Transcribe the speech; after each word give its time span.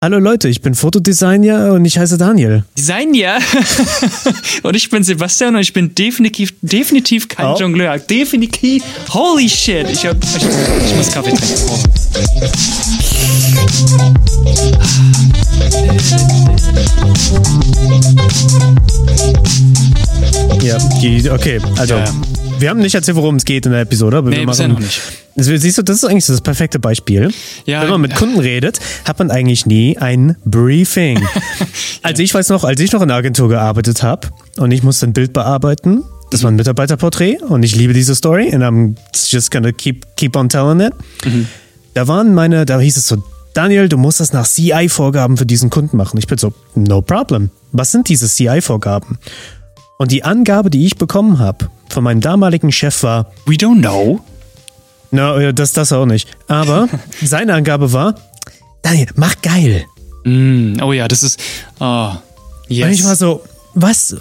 Hallo 0.00 0.20
Leute, 0.20 0.48
ich 0.48 0.60
bin 0.60 0.76
Fotodesigner 0.76 1.72
und 1.72 1.84
ich 1.84 1.98
heiße 1.98 2.18
Daniel. 2.18 2.62
Designer? 2.78 3.38
und 4.62 4.76
ich 4.76 4.88
bin 4.90 5.02
Sebastian 5.02 5.56
und 5.56 5.60
ich 5.60 5.72
bin 5.72 5.92
definitiv, 5.92 6.54
definitiv 6.62 7.26
kein 7.26 7.46
oh. 7.46 7.56
Jongleur. 7.58 7.98
Definitiv. 7.98 8.84
Holy 9.12 9.48
shit. 9.48 9.90
Ich, 9.90 10.06
hab, 10.06 10.16
ich, 10.22 10.36
ich 10.36 10.94
muss 10.94 11.10
Kaffee 11.10 11.32
trinken. 11.32 11.52
Ja, 20.62 20.78
okay, 21.34 21.60
also. 21.76 21.94
Ja. 21.94 22.47
Wir 22.58 22.70
haben 22.70 22.80
nicht 22.80 22.94
erzählt, 22.94 23.16
worum 23.16 23.36
es 23.36 23.44
geht 23.44 23.66
in 23.66 23.72
der 23.72 23.82
Episode, 23.82 24.18
aber 24.18 24.30
nee, 24.30 24.38
wir 24.38 24.46
machen, 24.46 24.72
noch 24.72 24.80
nicht. 24.80 25.00
Siehst 25.36 25.78
du, 25.78 25.82
das 25.82 25.98
ist 25.98 26.04
eigentlich 26.04 26.26
das 26.26 26.40
perfekte 26.40 26.78
Beispiel. 26.78 27.30
Ja, 27.64 27.82
Wenn 27.82 27.90
man 27.90 28.00
mit 28.00 28.16
Kunden 28.16 28.40
redet, 28.40 28.80
hat 29.04 29.18
man 29.18 29.30
eigentlich 29.30 29.66
nie 29.66 29.96
ein 29.98 30.36
Briefing. 30.44 31.20
Also 32.02 32.22
ich 32.22 32.32
weiß 32.32 32.48
noch, 32.50 32.64
als 32.64 32.80
ich 32.80 32.92
noch 32.92 33.02
in 33.02 33.08
der 33.08 33.16
Agentur 33.16 33.48
gearbeitet 33.48 34.02
habe 34.02 34.28
und 34.56 34.70
ich 34.70 34.82
musste 34.82 35.06
ein 35.06 35.12
Bild 35.12 35.32
bearbeiten, 35.32 36.04
das 36.30 36.42
war 36.42 36.50
ein 36.50 36.56
Mitarbeiterporträt 36.56 37.38
und 37.42 37.62
ich 37.64 37.74
liebe 37.74 37.92
diese 37.92 38.14
Story 38.14 38.50
and 38.52 38.62
I'm 38.62 38.96
just 39.28 39.50
gonna 39.50 39.72
keep, 39.72 40.06
keep 40.16 40.36
on 40.36 40.48
telling 40.48 40.80
it. 40.80 40.94
Mhm. 41.24 41.48
Da 41.94 42.06
waren 42.06 42.34
meine, 42.34 42.64
da 42.66 42.78
hieß 42.78 42.96
es 42.96 43.08
so, 43.08 43.22
Daniel, 43.54 43.88
du 43.88 43.96
musst 43.96 44.20
das 44.20 44.32
nach 44.32 44.46
CI-Vorgaben 44.46 45.36
für 45.36 45.46
diesen 45.46 45.70
Kunden 45.70 45.96
machen. 45.96 46.18
Ich 46.18 46.26
bin 46.26 46.38
so, 46.38 46.52
no 46.74 47.02
problem. 47.02 47.50
Was 47.72 47.90
sind 47.90 48.08
diese 48.08 48.28
CI-Vorgaben? 48.28 49.18
Und 49.98 50.12
die 50.12 50.22
Angabe, 50.22 50.70
die 50.70 50.86
ich 50.86 50.96
bekommen 50.96 51.40
habe 51.40 51.68
von 51.90 52.04
meinem 52.04 52.20
damaligen 52.20 52.72
Chef 52.72 53.02
war, 53.02 53.32
We 53.46 53.54
don't 53.54 53.80
know. 53.80 54.20
No, 55.10 55.52
das, 55.52 55.72
das 55.72 55.92
auch 55.92 56.06
nicht. 56.06 56.28
Aber 56.48 56.88
seine 57.22 57.54
Angabe 57.54 57.92
war, 57.92 58.14
Daniel, 58.82 59.08
mach 59.16 59.40
geil. 59.42 59.86
Mm, 60.24 60.80
oh 60.82 60.92
ja, 60.92 61.08
das 61.08 61.22
ist. 61.22 61.40
Oh, 61.80 62.12
yes. 62.68 62.86
Und 62.86 62.92
ich 62.92 63.04
war 63.04 63.16
so, 63.16 63.42
was? 63.74 64.16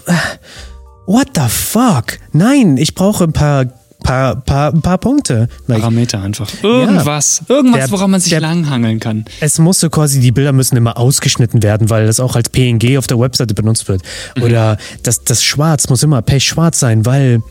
What 1.05 1.29
the 1.35 1.47
fuck? 1.49 2.19
Nein, 2.31 2.77
ich 2.77 2.95
brauche 2.95 3.23
ein 3.23 3.33
paar 3.33 3.65
paar, 4.03 4.35
paar, 4.37 4.71
paar 4.71 4.97
Punkte. 4.97 5.47
Like, 5.67 5.79
Parameter 5.79 6.21
einfach. 6.21 6.49
Irgendwas. 6.63 7.43
Ja, 7.47 7.55
irgendwas, 7.55 7.79
der, 7.81 7.91
woran 7.91 8.11
man 8.11 8.21
sich 8.21 8.29
der, 8.29 8.41
langhangeln 8.41 8.99
kann. 8.99 9.25
Es 9.41 9.59
musste 9.59 9.89
quasi, 9.89 10.19
die 10.19 10.31
Bilder 10.31 10.53
müssen 10.53 10.77
immer 10.77 10.97
ausgeschnitten 10.97 11.61
werden, 11.61 11.89
weil 11.89 12.07
das 12.07 12.19
auch 12.19 12.35
als 12.35 12.49
PNG 12.49 12.97
auf 12.97 13.07
der 13.07 13.19
Webseite 13.19 13.53
benutzt 13.53 13.87
wird. 13.87 14.01
Mhm. 14.35 14.43
Oder 14.43 14.77
das, 15.03 15.23
das 15.23 15.43
Schwarz 15.43 15.89
muss 15.89 16.03
immer 16.03 16.21
pechschwarz 16.21 16.79
sein, 16.79 17.05
weil 17.05 17.41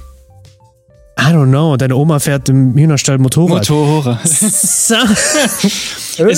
I 1.18 1.32
don't 1.32 1.48
know, 1.48 1.76
deine 1.76 1.96
Oma 1.96 2.18
fährt 2.18 2.48
im 2.50 2.76
Hühnerstall 2.76 3.18
Motorrad. 3.18 3.68
Motorrad. 3.68 4.24
es 4.24 4.90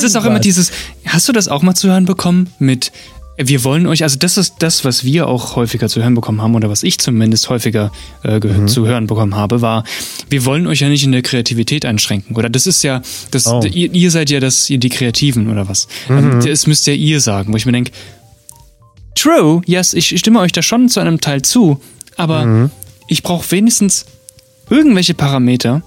ist 0.02 0.16
auch 0.16 0.24
immer 0.24 0.38
dieses, 0.38 0.70
hast 1.04 1.28
du 1.28 1.32
das 1.32 1.48
auch 1.48 1.62
mal 1.62 1.74
zu 1.74 1.88
hören 1.88 2.04
bekommen 2.04 2.48
mit 2.58 2.92
wir 3.40 3.62
wollen 3.62 3.86
euch, 3.86 4.02
also 4.02 4.18
das 4.18 4.36
ist 4.36 4.56
das, 4.58 4.84
was 4.84 5.04
wir 5.04 5.28
auch 5.28 5.54
häufiger 5.54 5.88
zu 5.88 6.02
hören 6.02 6.14
bekommen 6.14 6.42
haben 6.42 6.56
oder 6.56 6.68
was 6.68 6.82
ich 6.82 6.98
zumindest 6.98 7.48
häufiger 7.48 7.92
äh, 8.24 8.40
mhm. 8.40 8.66
zu 8.66 8.84
hören 8.86 9.06
bekommen 9.06 9.36
habe, 9.36 9.62
war, 9.62 9.84
wir 10.28 10.44
wollen 10.44 10.66
euch 10.66 10.80
ja 10.80 10.88
nicht 10.88 11.04
in 11.04 11.12
der 11.12 11.22
Kreativität 11.22 11.84
einschränken. 11.84 12.34
Oder 12.34 12.50
das 12.50 12.66
ist 12.66 12.82
ja, 12.82 13.00
das, 13.30 13.46
oh. 13.46 13.62
ihr, 13.62 13.94
ihr, 13.94 14.10
seid 14.10 14.30
ja 14.30 14.40
das, 14.40 14.68
ihr 14.68 14.78
die 14.78 14.88
Kreativen 14.88 15.48
oder 15.50 15.68
was. 15.68 15.86
Ähm, 16.10 16.38
mhm. 16.38 16.44
Das 16.44 16.66
müsst 16.66 16.88
ja 16.88 16.94
ihr 16.94 17.20
sagen, 17.20 17.52
wo 17.52 17.56
ich 17.56 17.64
mir 17.64 17.70
denke, 17.70 17.92
true, 19.14 19.62
yes, 19.66 19.94
ich 19.94 20.18
stimme 20.18 20.40
euch 20.40 20.50
da 20.50 20.60
schon 20.60 20.88
zu 20.88 20.98
einem 20.98 21.20
Teil 21.20 21.42
zu, 21.42 21.80
aber 22.16 22.44
mhm. 22.44 22.70
ich 23.06 23.22
brauche 23.22 23.48
wenigstens 23.52 24.06
irgendwelche 24.70 25.14
Parameter 25.14 25.82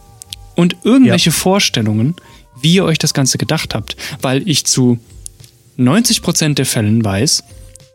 und 0.56 0.78
irgendwelche 0.84 1.30
ja. 1.30 1.36
Vorstellungen, 1.36 2.16
wie 2.62 2.76
ihr 2.76 2.86
euch 2.86 2.98
das 2.98 3.14
Ganze 3.14 3.38
gedacht 3.38 3.74
habt, 3.74 3.96
weil 4.22 4.48
ich 4.48 4.66
zu 4.66 5.00
90% 5.78 6.56
der 6.56 6.66
Fällen 6.66 7.04
weiß, 7.04 7.44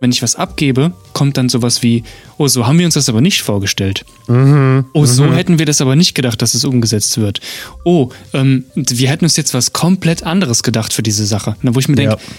wenn 0.00 0.10
ich 0.10 0.22
was 0.22 0.36
abgebe, 0.36 0.92
kommt 1.14 1.36
dann 1.36 1.48
sowas 1.48 1.82
wie, 1.82 2.04
oh, 2.36 2.48
so 2.48 2.66
haben 2.66 2.78
wir 2.78 2.84
uns 2.84 2.94
das 2.94 3.08
aber 3.08 3.20
nicht 3.20 3.42
vorgestellt. 3.42 4.04
Mhm, 4.28 4.84
oh, 4.92 5.06
so 5.06 5.24
mhm. 5.24 5.32
hätten 5.32 5.58
wir 5.58 5.66
das 5.66 5.80
aber 5.80 5.96
nicht 5.96 6.14
gedacht, 6.14 6.42
dass 6.42 6.54
es 6.54 6.64
umgesetzt 6.64 7.16
wird. 7.18 7.40
Oh, 7.84 8.10
ähm, 8.34 8.64
wir 8.74 9.08
hätten 9.08 9.24
uns 9.24 9.36
jetzt 9.36 9.54
was 9.54 9.72
komplett 9.72 10.22
anderes 10.22 10.62
gedacht 10.62 10.92
für 10.92 11.02
diese 11.02 11.24
Sache. 11.24 11.56
Na, 11.62 11.74
wo 11.74 11.78
ich 11.78 11.88
mir 11.88 11.96
denke, 11.96 12.16
ja. 12.16 12.34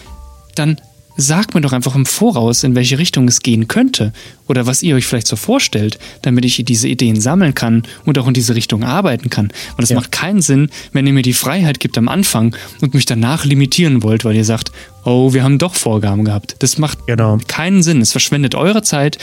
dann 0.56 0.80
sagt 1.18 1.56
mir 1.56 1.62
doch 1.62 1.74
einfach 1.74 1.96
im 1.96 2.06
Voraus, 2.06 2.64
in 2.64 2.76
welche 2.76 3.00
Richtung 3.00 3.28
es 3.28 3.42
gehen 3.42 3.68
könnte 3.68 4.14
oder 4.48 4.66
was 4.68 4.84
ihr 4.84 4.96
euch 4.96 5.06
vielleicht 5.06 5.28
so 5.28 5.36
vorstellt, 5.36 5.98
damit 6.22 6.46
ich 6.46 6.64
diese 6.64 6.88
Ideen 6.88 7.20
sammeln 7.20 7.54
kann 7.54 7.84
und 8.06 8.18
auch 8.18 8.28
in 8.28 8.34
diese 8.34 8.56
Richtung 8.56 8.84
arbeiten 8.84 9.30
kann. 9.30 9.52
Und 9.76 9.84
es 9.84 9.90
ja. 9.90 9.96
macht 9.96 10.12
keinen 10.12 10.42
Sinn, 10.42 10.70
wenn 10.94 11.08
ihr 11.08 11.14
mir 11.14 11.24
die 11.24 11.34
Freiheit 11.34 11.80
gibt 11.80 11.98
am 11.98 12.08
Anfang 12.08 12.56
und 12.82 12.94
mich 12.94 13.06
danach 13.06 13.46
limitieren 13.46 14.04
wollt, 14.04 14.24
weil 14.24 14.36
ihr 14.36 14.46
sagt, 14.46 14.72
oh, 15.04 15.34
wir 15.34 15.44
haben 15.44 15.58
doch 15.58 15.76
Vorgaben 15.76 16.24
gehabt. 16.24 16.56
Das 16.60 16.78
macht 16.78 17.08
genau. 17.08 17.40
keinen 17.48 17.84
Sinn. 17.84 18.02
Es 18.02 18.12
verschwendet 18.12 18.56
eure 18.56 18.84
Zeit 18.84 19.18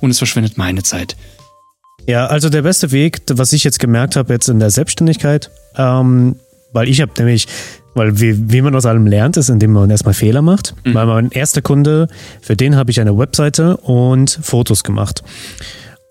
und 0.00 0.10
es 0.10 0.18
verschwendet 0.18 0.56
meine 0.56 0.82
Zeit. 0.82 1.16
Ja, 2.06 2.26
also 2.26 2.48
der 2.48 2.62
beste 2.62 2.92
Weg, 2.92 3.22
was 3.30 3.52
ich 3.52 3.64
jetzt 3.64 3.78
gemerkt 3.78 4.16
habe 4.16 4.32
jetzt 4.32 4.48
in 4.48 4.58
der 4.58 4.70
Selbstständigkeit, 4.70 5.50
ähm, 5.76 6.36
weil 6.72 6.88
ich 6.88 7.00
habe 7.00 7.12
nämlich 7.18 7.46
weil 7.94 8.20
wie, 8.20 8.52
wie 8.52 8.62
man 8.62 8.74
aus 8.74 8.86
allem 8.86 9.06
lernt, 9.06 9.36
ist, 9.36 9.48
indem 9.48 9.72
man 9.72 9.90
erstmal 9.90 10.14
Fehler 10.14 10.42
macht. 10.42 10.74
Mhm. 10.84 10.94
Weil 10.94 11.06
mein 11.06 11.30
erster 11.30 11.62
Kunde, 11.62 12.08
für 12.40 12.56
den 12.56 12.76
habe 12.76 12.90
ich 12.90 13.00
eine 13.00 13.16
Webseite 13.16 13.76
und 13.78 14.38
Fotos 14.42 14.84
gemacht. 14.84 15.22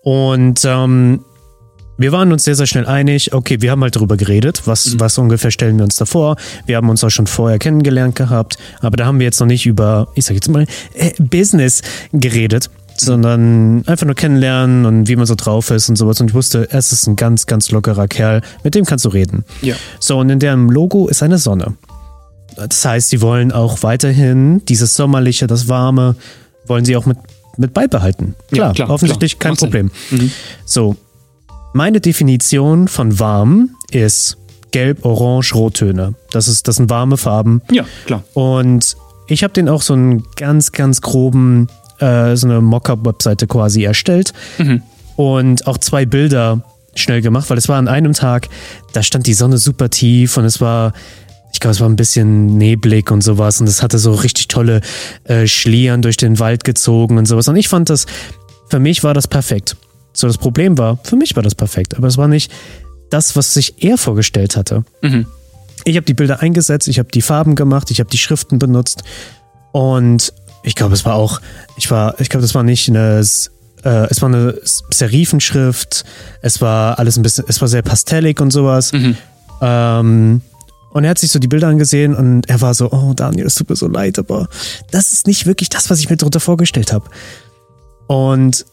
Und 0.02 0.64
ähm, 0.64 1.24
wir 2.00 2.12
waren 2.12 2.32
uns 2.32 2.44
sehr, 2.44 2.54
sehr 2.54 2.66
schnell 2.66 2.86
einig, 2.86 3.34
okay, 3.34 3.60
wir 3.60 3.70
haben 3.70 3.82
halt 3.82 3.94
darüber 3.94 4.16
geredet, 4.16 4.62
was, 4.64 4.94
mhm. 4.94 5.00
was 5.00 5.18
ungefähr 5.18 5.50
stellen 5.50 5.76
wir 5.76 5.84
uns 5.84 5.96
da 5.96 6.06
vor. 6.06 6.36
Wir 6.64 6.78
haben 6.78 6.88
uns 6.88 7.04
auch 7.04 7.10
schon 7.10 7.26
vorher 7.26 7.58
kennengelernt 7.58 8.16
gehabt, 8.16 8.56
aber 8.80 8.96
da 8.96 9.04
haben 9.04 9.18
wir 9.18 9.26
jetzt 9.26 9.38
noch 9.38 9.46
nicht 9.46 9.66
über, 9.66 10.08
ich 10.14 10.24
sag 10.24 10.32
jetzt 10.32 10.48
mal, 10.48 10.64
äh, 10.94 11.10
Business 11.18 11.82
geredet 12.12 12.70
sondern 13.00 13.82
einfach 13.86 14.06
nur 14.06 14.14
kennenlernen 14.14 14.86
und 14.86 15.08
wie 15.08 15.16
man 15.16 15.26
so 15.26 15.34
drauf 15.34 15.70
ist 15.70 15.88
und 15.88 15.96
sowas. 15.96 16.20
Und 16.20 16.28
ich 16.28 16.34
wusste, 16.34 16.68
es 16.70 16.92
ist 16.92 17.06
ein 17.06 17.16
ganz, 17.16 17.46
ganz 17.46 17.70
lockerer 17.70 18.08
Kerl, 18.08 18.42
mit 18.64 18.74
dem 18.74 18.84
kannst 18.84 19.04
du 19.04 19.08
reden. 19.08 19.44
Ja. 19.62 19.74
So, 19.98 20.18
und 20.18 20.30
in 20.30 20.38
deren 20.38 20.68
Logo 20.68 21.08
ist 21.08 21.22
eine 21.22 21.38
Sonne. 21.38 21.74
Das 22.56 22.84
heißt, 22.84 23.10
sie 23.10 23.22
wollen 23.22 23.52
auch 23.52 23.82
weiterhin 23.82 24.64
dieses 24.66 24.94
Sommerliche, 24.94 25.46
das 25.46 25.68
Warme, 25.68 26.16
wollen 26.66 26.84
sie 26.84 26.96
auch 26.96 27.06
mit, 27.06 27.18
mit 27.56 27.72
beibehalten. 27.72 28.34
Klar, 28.52 28.68
ja, 28.68 28.74
klar 28.74 28.90
offensichtlich 28.90 29.38
klar. 29.38 29.48
kein 29.48 29.52
Macht 29.52 29.60
Problem. 29.60 29.90
Mhm. 30.10 30.30
So, 30.64 30.96
meine 31.72 32.00
Definition 32.00 32.88
von 32.88 33.18
warm 33.18 33.76
ist 33.90 34.36
gelb, 34.72 35.04
orange, 35.04 35.54
rottöne. 35.54 36.14
Das, 36.30 36.48
ist, 36.48 36.68
das 36.68 36.76
sind 36.76 36.90
warme 36.90 37.16
Farben. 37.16 37.62
Ja, 37.70 37.84
klar. 38.06 38.24
Und 38.34 38.96
ich 39.26 39.44
habe 39.44 39.52
den 39.52 39.68
auch 39.68 39.82
so 39.82 39.94
einen 39.94 40.24
ganz, 40.36 40.72
ganz 40.72 41.00
groben 41.00 41.68
äh, 42.00 42.36
so 42.36 42.46
eine 42.46 42.60
Mockup-Webseite 42.60 43.46
quasi 43.46 43.84
erstellt 43.84 44.32
mhm. 44.58 44.82
und 45.16 45.66
auch 45.66 45.78
zwei 45.78 46.06
Bilder 46.06 46.62
schnell 46.94 47.22
gemacht, 47.22 47.50
weil 47.50 47.58
es 47.58 47.68
war 47.68 47.78
an 47.78 47.88
einem 47.88 48.12
Tag, 48.12 48.48
da 48.92 49.02
stand 49.02 49.26
die 49.26 49.34
Sonne 49.34 49.58
super 49.58 49.90
tief 49.90 50.36
und 50.36 50.44
es 50.44 50.60
war, 50.60 50.92
ich 51.52 51.60
glaube, 51.60 51.72
es 51.72 51.80
war 51.80 51.88
ein 51.88 51.96
bisschen 51.96 52.58
neblig 52.58 53.10
und 53.10 53.22
sowas 53.22 53.60
und 53.60 53.68
es 53.68 53.82
hatte 53.82 53.98
so 53.98 54.12
richtig 54.12 54.48
tolle 54.48 54.80
äh, 55.24 55.46
Schlieren 55.46 56.02
durch 56.02 56.16
den 56.16 56.38
Wald 56.38 56.64
gezogen 56.64 57.18
und 57.18 57.26
sowas. 57.26 57.48
Und 57.48 57.56
ich 57.56 57.68
fand 57.68 57.90
das, 57.90 58.06
für 58.68 58.78
mich 58.80 59.04
war 59.04 59.14
das 59.14 59.28
perfekt. 59.28 59.76
So, 60.12 60.26
das 60.26 60.38
Problem 60.38 60.78
war, 60.78 60.98
für 61.04 61.16
mich 61.16 61.36
war 61.36 61.42
das 61.42 61.54
perfekt, 61.54 61.96
aber 61.96 62.08
es 62.08 62.16
war 62.16 62.28
nicht 62.28 62.50
das, 63.10 63.36
was 63.36 63.54
sich 63.54 63.82
er 63.82 63.98
vorgestellt 63.98 64.56
hatte. 64.56 64.84
Mhm. 65.02 65.26
Ich 65.84 65.96
habe 65.96 66.04
die 66.04 66.14
Bilder 66.14 66.40
eingesetzt, 66.40 66.88
ich 66.88 66.98
habe 66.98 67.08
die 67.10 67.22
Farben 67.22 67.54
gemacht, 67.54 67.90
ich 67.90 68.00
habe 68.00 68.10
die 68.10 68.18
Schriften 68.18 68.58
benutzt 68.58 69.02
und 69.72 70.32
ich 70.62 70.74
glaube, 70.74 70.94
es 70.94 71.04
war 71.04 71.14
auch, 71.14 71.40
ich 71.76 71.90
war, 71.90 72.20
ich 72.20 72.28
glaube, 72.28 72.42
das 72.42 72.54
war 72.54 72.62
nicht 72.62 72.88
eine, 72.88 73.18
äh, 73.18 74.06
es 74.10 74.22
war 74.22 74.28
eine 74.28 74.54
Serifenschrift, 74.90 76.04
es 76.42 76.60
war 76.60 76.98
alles 76.98 77.16
ein 77.16 77.22
bisschen, 77.22 77.44
es 77.48 77.60
war 77.60 77.68
sehr 77.68 77.82
pastellig 77.82 78.40
und 78.40 78.50
sowas. 78.50 78.92
Mhm. 78.92 79.16
Ähm, 79.62 80.40
und 80.92 81.04
er 81.04 81.10
hat 81.10 81.18
sich 81.18 81.30
so 81.30 81.38
die 81.38 81.48
Bilder 81.48 81.68
angesehen 81.68 82.14
und 82.14 82.48
er 82.48 82.60
war 82.60 82.74
so, 82.74 82.90
oh 82.90 83.12
Daniel, 83.14 83.46
es 83.46 83.54
tut 83.54 83.70
mir 83.70 83.76
so 83.76 83.86
leid, 83.86 84.18
aber 84.18 84.48
das 84.90 85.12
ist 85.12 85.26
nicht 85.26 85.46
wirklich 85.46 85.68
das, 85.68 85.88
was 85.88 86.00
ich 86.00 86.10
mir 86.10 86.16
darunter 86.16 86.40
vorgestellt 86.40 86.92
habe. 86.92 87.08
Und 88.08 88.66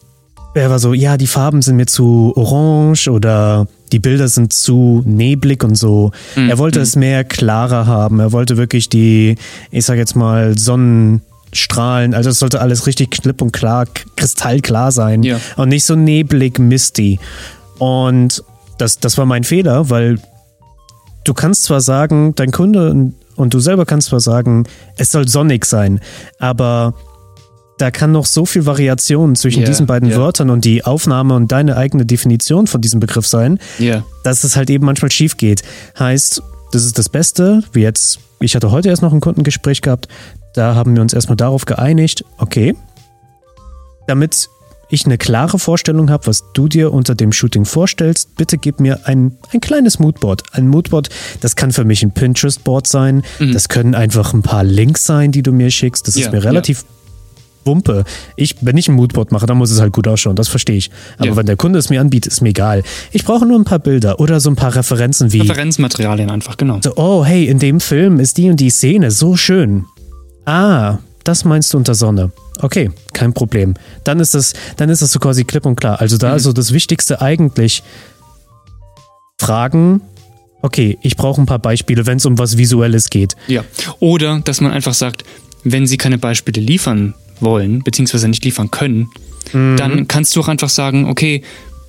er 0.54 0.70
war 0.70 0.80
so, 0.80 0.94
ja, 0.94 1.16
die 1.16 1.28
Farben 1.28 1.62
sind 1.62 1.76
mir 1.76 1.86
zu 1.86 2.32
orange 2.34 3.08
oder 3.08 3.68
die 3.92 4.00
Bilder 4.00 4.28
sind 4.28 4.52
zu 4.52 5.02
neblig 5.06 5.62
und 5.62 5.76
so. 5.76 6.10
Mhm. 6.34 6.50
Er 6.50 6.58
wollte 6.58 6.80
mhm. 6.80 6.82
es 6.82 6.96
mehr 6.96 7.24
klarer 7.24 7.86
haben. 7.86 8.18
Er 8.18 8.32
wollte 8.32 8.56
wirklich 8.56 8.88
die, 8.88 9.36
ich 9.70 9.84
sag 9.84 9.96
jetzt 9.96 10.16
mal, 10.16 10.58
Sonnen, 10.58 11.22
Strahlen. 11.52 12.14
Also 12.14 12.30
es 12.30 12.38
sollte 12.38 12.60
alles 12.60 12.86
richtig 12.86 13.10
klipp 13.10 13.42
und 13.42 13.52
klar, 13.52 13.86
kristallklar 14.16 14.92
sein. 14.92 15.22
Ja. 15.22 15.40
Und 15.56 15.68
nicht 15.68 15.84
so 15.84 15.94
neblig, 15.94 16.58
misty. 16.58 17.18
Und 17.78 18.42
das, 18.78 18.98
das 18.98 19.18
war 19.18 19.26
mein 19.26 19.44
Fehler, 19.44 19.90
weil 19.90 20.18
du 21.24 21.34
kannst 21.34 21.64
zwar 21.64 21.80
sagen, 21.80 22.34
dein 22.34 22.50
Kunde 22.50 23.12
und 23.36 23.54
du 23.54 23.60
selber 23.60 23.86
kannst 23.86 24.08
zwar 24.08 24.20
sagen, 24.20 24.64
es 24.96 25.12
soll 25.12 25.28
sonnig 25.28 25.64
sein, 25.64 26.00
aber 26.38 26.94
da 27.78 27.90
kann 27.92 28.10
noch 28.12 28.26
so 28.26 28.44
viel 28.44 28.66
Variation 28.66 29.36
zwischen 29.36 29.60
yeah, 29.60 29.68
diesen 29.68 29.86
beiden 29.86 30.08
yeah. 30.08 30.18
Wörtern 30.18 30.50
und 30.50 30.64
die 30.64 30.84
Aufnahme 30.84 31.34
und 31.34 31.52
deine 31.52 31.76
eigene 31.76 32.04
Definition 32.04 32.66
von 32.66 32.80
diesem 32.80 32.98
Begriff 32.98 33.26
sein, 33.26 33.60
yeah. 33.78 34.04
dass 34.24 34.42
es 34.42 34.56
halt 34.56 34.68
eben 34.68 34.84
manchmal 34.84 35.12
schief 35.12 35.36
geht. 35.36 35.62
Heißt, 35.98 36.42
das 36.72 36.84
ist 36.84 36.98
das 36.98 37.08
Beste, 37.08 37.62
wie 37.72 37.82
jetzt, 37.82 38.18
ich 38.40 38.56
hatte 38.56 38.72
heute 38.72 38.88
erst 38.88 39.02
noch 39.02 39.12
ein 39.12 39.20
Kundengespräch 39.20 39.80
gehabt, 39.80 40.08
Da 40.54 40.74
haben 40.74 40.94
wir 40.94 41.02
uns 41.02 41.12
erstmal 41.12 41.36
darauf 41.36 41.64
geeinigt, 41.64 42.24
okay, 42.38 42.74
damit 44.06 44.48
ich 44.88 45.04
eine 45.04 45.18
klare 45.18 45.58
Vorstellung 45.58 46.10
habe, 46.10 46.26
was 46.26 46.44
du 46.54 46.66
dir 46.68 46.92
unter 46.92 47.14
dem 47.14 47.32
Shooting 47.32 47.64
vorstellst, 47.64 48.36
bitte 48.36 48.56
gib 48.56 48.80
mir 48.80 49.06
ein, 49.06 49.36
ein 49.52 49.60
kleines 49.60 49.98
Moodboard. 49.98 50.42
Ein 50.52 50.68
Moodboard, 50.68 51.10
das 51.40 51.56
kann 51.56 51.72
für 51.72 51.84
mich 51.84 52.02
ein 52.02 52.12
Pinterest-Board 52.12 52.86
sein, 52.86 53.22
mhm. 53.38 53.52
das 53.52 53.68
können 53.68 53.94
einfach 53.94 54.32
ein 54.32 54.42
paar 54.42 54.64
Links 54.64 55.04
sein, 55.04 55.30
die 55.30 55.42
du 55.42 55.52
mir 55.52 55.70
schickst. 55.70 56.08
Das 56.08 56.16
ja, 56.16 56.26
ist 56.26 56.32
mir 56.32 56.42
relativ 56.42 56.82
ja. 56.82 56.88
Wumpe. 57.66 58.04
Ich, 58.36 58.56
wenn 58.62 58.78
ich 58.78 58.88
ein 58.88 58.94
Moodboard 58.94 59.30
mache, 59.30 59.44
dann 59.44 59.58
muss 59.58 59.70
es 59.70 59.80
halt 59.80 59.92
gut 59.92 60.08
ausschauen, 60.08 60.36
das 60.36 60.48
verstehe 60.48 60.76
ich. 60.76 60.90
Aber 61.18 61.28
ja. 61.28 61.36
wenn 61.36 61.46
der 61.46 61.56
Kunde 61.56 61.78
es 61.78 61.90
mir 61.90 62.00
anbietet, 62.00 62.32
ist 62.32 62.40
mir 62.40 62.50
egal. 62.50 62.82
Ich 63.12 63.24
brauche 63.24 63.44
nur 63.44 63.58
ein 63.58 63.64
paar 63.64 63.80
Bilder 63.80 64.20
oder 64.20 64.40
so 64.40 64.48
ein 64.48 64.56
paar 64.56 64.74
Referenzen 64.74 65.32
wie. 65.34 65.40
Referenzmaterialien 65.40 66.30
einfach, 66.30 66.56
genau. 66.56 66.80
So, 66.82 66.94
oh, 66.96 67.26
hey, 67.26 67.46
in 67.46 67.58
dem 67.58 67.80
Film 67.80 68.20
ist 68.20 68.38
die 68.38 68.48
und 68.48 68.58
die 68.58 68.70
Szene 68.70 69.10
so 69.10 69.36
schön. 69.36 69.84
Ah, 70.48 71.00
das 71.24 71.44
meinst 71.44 71.74
du 71.74 71.76
unter 71.76 71.94
Sonne. 71.94 72.32
Okay, 72.62 72.90
kein 73.12 73.34
Problem. 73.34 73.74
Dann 74.04 74.18
ist 74.18 74.32
das, 74.32 74.54
dann 74.78 74.88
ist 74.88 75.02
das 75.02 75.12
so 75.12 75.18
quasi 75.18 75.44
klipp 75.44 75.66
und 75.66 75.76
klar. 75.76 76.00
Also 76.00 76.16
da 76.16 76.28
mhm. 76.28 76.32
also 76.32 76.54
das 76.54 76.72
Wichtigste 76.72 77.20
eigentlich 77.20 77.82
fragen, 79.38 80.00
okay, 80.62 80.96
ich 81.02 81.18
brauche 81.18 81.38
ein 81.38 81.44
paar 81.44 81.58
Beispiele, 81.58 82.06
wenn 82.06 82.16
es 82.16 82.24
um 82.24 82.38
was 82.38 82.56
Visuelles 82.56 83.10
geht. 83.10 83.36
Ja. 83.46 83.62
Oder 84.00 84.40
dass 84.40 84.62
man 84.62 84.72
einfach 84.72 84.94
sagt, 84.94 85.22
wenn 85.64 85.86
sie 85.86 85.98
keine 85.98 86.16
Beispiele 86.16 86.62
liefern 86.62 87.12
wollen, 87.40 87.82
beziehungsweise 87.82 88.26
nicht 88.26 88.42
liefern 88.46 88.70
können, 88.70 89.10
mhm. 89.52 89.76
dann 89.76 90.08
kannst 90.08 90.34
du 90.34 90.40
auch 90.40 90.48
einfach 90.48 90.70
sagen, 90.70 91.10
okay, 91.10 91.42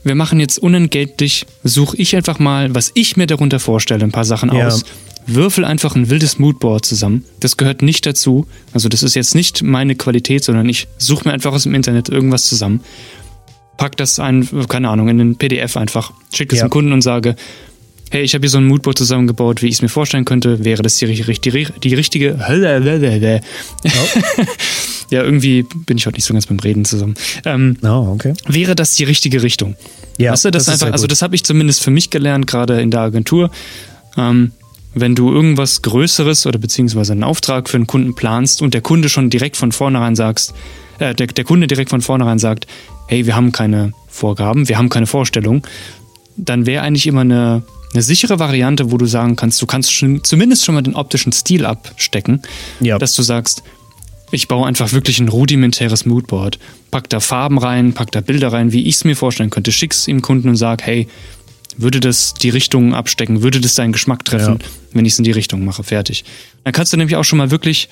wir 0.04 0.16
machen 0.16 0.42
jetzt 0.42 0.60
unentgeltlich, 0.60 1.46
suche 1.64 1.96
ich 1.96 2.14
einfach 2.14 2.40
mal, 2.40 2.76
was 2.76 2.92
ich 2.94 3.16
mir 3.16 3.26
darunter 3.26 3.62
vorstelle, 3.62 4.04
ein 4.04 4.12
paar 4.12 4.26
Sachen 4.26 4.54
ja. 4.54 4.68
aus 4.68 4.84
würfel 5.26 5.66
einfach 5.66 5.96
ein 5.96 6.10
wildes 6.10 6.40
Moodboard 6.40 6.86
zusammen. 6.86 7.26
Das 7.40 7.58
gehört 7.58 7.82
nicht 7.82 8.06
dazu. 8.06 8.48
Also 8.74 8.90
das 8.90 9.04
ist 9.04 9.16
jetzt 9.16 9.36
nicht 9.36 9.62
meine 9.64 9.96
Qualität, 9.96 10.44
sondern 10.44 10.68
ich 10.68 10.88
suche 10.98 11.28
mir 11.28 11.34
einfach 11.34 11.54
aus 11.54 11.64
dem 11.64 11.76
Internet 11.76 12.10
irgendwas 12.10 12.46
zusammen. 12.46 12.82
Pack 13.78 13.96
das 13.98 14.20
ein, 14.20 14.48
keine 14.68 14.90
Ahnung, 14.90 15.08
in 15.08 15.18
den 15.18 15.36
PDF 15.38 15.78
einfach, 15.78 16.12
schicke 16.34 16.56
es 16.56 16.60
ja. 16.60 16.68
dem 16.68 16.70
Kunden 16.70 16.92
und 16.92 17.02
sage, 17.02 17.36
hey, 18.12 18.24
ich 18.24 18.34
habe 18.34 18.42
hier 18.42 18.50
so 18.50 18.58
ein 18.58 18.66
Moodboard 18.66 18.98
zusammengebaut, 18.98 19.62
wie 19.62 19.68
ich 19.68 19.76
es 19.76 19.82
mir 19.82 19.90
vorstellen 19.90 20.26
könnte. 20.26 20.66
Wäre 20.66 20.82
das 20.82 20.98
die, 20.98 21.06
die, 21.06 21.24
die 21.84 21.94
richtige... 21.94 22.40
Oh. 23.86 23.90
ja, 25.12 25.24
irgendwie 25.24 25.64
bin 25.86 25.98
ich 25.98 26.06
heute 26.06 26.16
nicht 26.16 26.26
so 26.26 26.34
ganz 26.34 26.48
beim 26.48 26.60
Reden 26.60 26.86
zusammen. 26.86 27.16
Ähm, 27.46 27.78
oh, 27.84 28.12
okay. 28.14 28.34
Wäre 28.48 28.76
das 28.76 28.96
die 28.96 29.04
richtige 29.04 29.44
Richtung? 29.44 29.76
Ja, 30.18 30.34
weißt 30.34 30.46
du, 30.46 30.52
das, 30.52 30.66
das 30.66 30.82
einfach, 30.82 30.92
also 30.92 31.08
das 31.08 31.22
habe 31.22 31.36
ich 31.36 31.44
zumindest 31.44 31.82
für 31.82 31.92
mich 31.92 32.10
gelernt, 32.10 32.48
gerade 32.48 32.82
in 32.82 32.92
der 32.92 33.02
Agentur. 33.02 33.52
Ähm, 34.18 34.52
wenn 34.94 35.16
du 35.16 35.32
irgendwas 35.32 35.82
Größeres 35.82 36.46
oder 36.46 36.60
beziehungsweise 36.60 37.14
einen 37.14 37.24
Auftrag 37.24 37.70
für 37.70 37.78
einen 37.78 37.88
Kunden 37.88 38.16
planst 38.16 38.62
und 38.62 38.74
der 38.74 38.82
Kunde 38.82 39.10
schon 39.10 39.30
direkt 39.30 39.58
von 39.58 39.72
vornherein 39.72 40.16
sagst, 40.16 40.54
äh, 41.00 41.14
der, 41.14 41.28
der 41.28 41.44
Kunde 41.44 41.68
direkt 41.68 41.90
von 41.90 42.02
vornherein 42.02 42.40
sagt, 42.40 42.68
hey, 43.08 43.26
wir 43.26 43.36
haben 43.36 43.52
keine 43.52 43.94
Vorgaben, 44.08 44.68
wir 44.68 44.78
haben 44.78 44.90
keine 44.90 45.08
Vorstellung, 45.08 45.66
dann 46.38 46.66
wäre 46.66 46.84
eigentlich 46.84 47.08
immer 47.08 47.22
eine, 47.22 47.64
eine 47.94 48.02
sichere 48.02 48.40
Variante, 48.40 48.92
wo 48.92 48.98
du 48.98 49.06
sagen 49.06 49.36
kannst, 49.36 49.62
du 49.62 49.66
kannst 49.66 49.92
schon, 49.94 50.24
zumindest 50.24 50.66
schon 50.66 50.76
mal 50.76 50.82
den 50.82 50.96
optischen 50.96 51.32
Stil 51.32 51.66
abstecken, 51.66 52.42
ja. 52.80 52.98
dass 52.98 53.14
du 53.14 53.22
sagst, 53.22 53.64
ich 54.32 54.48
baue 54.48 54.68
einfach 54.68 54.92
wirklich 54.94 55.20
ein 55.20 55.28
rudimentäres 55.28 56.06
Moodboard. 56.06 56.60
Pack 56.92 57.10
da 57.10 57.20
Farben 57.20 57.58
rein, 57.58 57.94
pack 57.94 58.12
da 58.12 58.22
Bilder 58.22 58.54
rein, 58.54 58.72
wie 58.72 58.84
ich 58.84 58.96
es 58.96 59.04
mir 59.04 59.16
vorstellen 59.16 59.50
könnte. 59.50 59.72
Schick's 59.72 60.08
ihm 60.08 60.22
Kunden 60.22 60.50
und 60.50 60.56
sag, 60.56 60.84
hey, 60.84 61.08
würde 61.80 62.00
das 62.00 62.34
die 62.34 62.50
Richtung 62.50 62.94
abstecken? 62.94 63.42
Würde 63.42 63.62
das 63.62 63.76
deinen 63.76 63.94
Geschmack 63.94 64.26
treffen, 64.26 64.60
ja. 64.62 64.68
wenn 64.94 65.06
ich 65.06 65.14
es 65.14 65.20
in 65.20 65.24
die 65.24 65.32
Richtung 65.32 65.64
mache? 65.64 65.84
Fertig. 65.84 66.26
Dann 66.64 66.74
kannst 66.74 66.94
du 66.94 66.98
nämlich 66.98 67.16
auch 67.16 67.24
schon 67.24 67.38
mal 67.38 67.52
wirklich, 67.52 67.90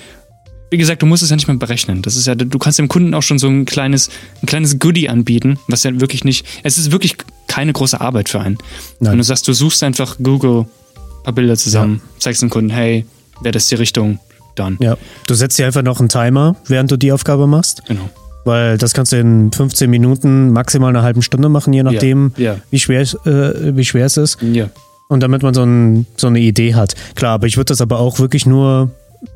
wie 0.69 0.77
gesagt, 0.77 1.01
du 1.01 1.05
musst 1.05 1.23
es 1.23 1.29
ja 1.29 1.35
nicht 1.35 1.47
mehr 1.47 1.57
berechnen. 1.57 2.01
Das 2.01 2.15
ist 2.15 2.27
ja, 2.27 2.35
du 2.35 2.59
kannst 2.59 2.79
dem 2.79 2.89
Kunden 2.89 3.13
auch 3.13 3.23
schon 3.23 3.39
so 3.39 3.47
ein 3.47 3.65
kleines, 3.65 4.09
ein 4.41 4.45
kleines 4.45 4.77
Goodie 4.79 5.09
anbieten, 5.09 5.57
was 5.67 5.83
ja 5.83 5.99
wirklich 5.99 6.23
nicht, 6.25 6.45
es 6.63 6.77
ist 6.77 6.91
wirklich 6.91 7.15
keine 7.47 7.71
große 7.71 7.99
Arbeit 7.99 8.29
für 8.29 8.41
einen. 8.41 8.57
Nein. 8.99 9.13
Wenn 9.13 9.17
du 9.19 9.23
sagst, 9.23 9.47
du 9.47 9.53
suchst 9.53 9.81
einfach 9.83 10.17
Google 10.21 10.61
ein 10.61 11.23
paar 11.23 11.33
Bilder 11.33 11.55
zusammen, 11.55 12.01
ja. 12.03 12.19
zeigst 12.19 12.41
dem 12.41 12.49
Kunden, 12.49 12.69
hey, 12.69 13.05
wäre 13.41 13.53
das 13.53 13.67
die 13.67 13.75
Richtung, 13.75 14.19
dann. 14.55 14.77
Ja, 14.81 14.97
du 15.27 15.33
setzt 15.33 15.57
dir 15.57 15.65
einfach 15.65 15.83
noch 15.83 15.99
einen 15.99 16.09
Timer, 16.09 16.55
während 16.67 16.91
du 16.91 16.97
die 16.97 17.11
Aufgabe 17.11 17.47
machst. 17.47 17.83
Genau. 17.87 18.09
Weil 18.47 18.77
das 18.77 18.93
kannst 18.93 19.11
du 19.11 19.17
in 19.17 19.51
15 19.51 19.89
Minuten, 19.89 20.51
maximal 20.51 20.89
eine 20.89 21.01
halbe 21.01 21.21
Stunde 21.21 21.49
machen, 21.49 21.73
je 21.73 21.83
nachdem, 21.83 22.31
ja, 22.37 22.53
ja. 22.53 22.59
Wie, 22.71 22.79
schwer, 22.79 23.01
äh, 23.01 23.75
wie 23.75 23.83
schwer 23.83 24.05
es 24.05 24.15
ist. 24.15 24.41
Ja. 24.41 24.69
Und 25.09 25.21
damit 25.21 25.43
man 25.43 25.53
so, 25.53 25.63
ein, 25.63 26.07
so 26.15 26.27
eine 26.27 26.39
Idee 26.39 26.73
hat. 26.73 26.95
Klar, 27.15 27.33
aber 27.33 27.47
ich 27.47 27.57
würde 27.57 27.65
das 27.65 27.81
aber 27.81 27.99
auch 27.99 28.19
wirklich 28.19 28.45
nur 28.45 28.91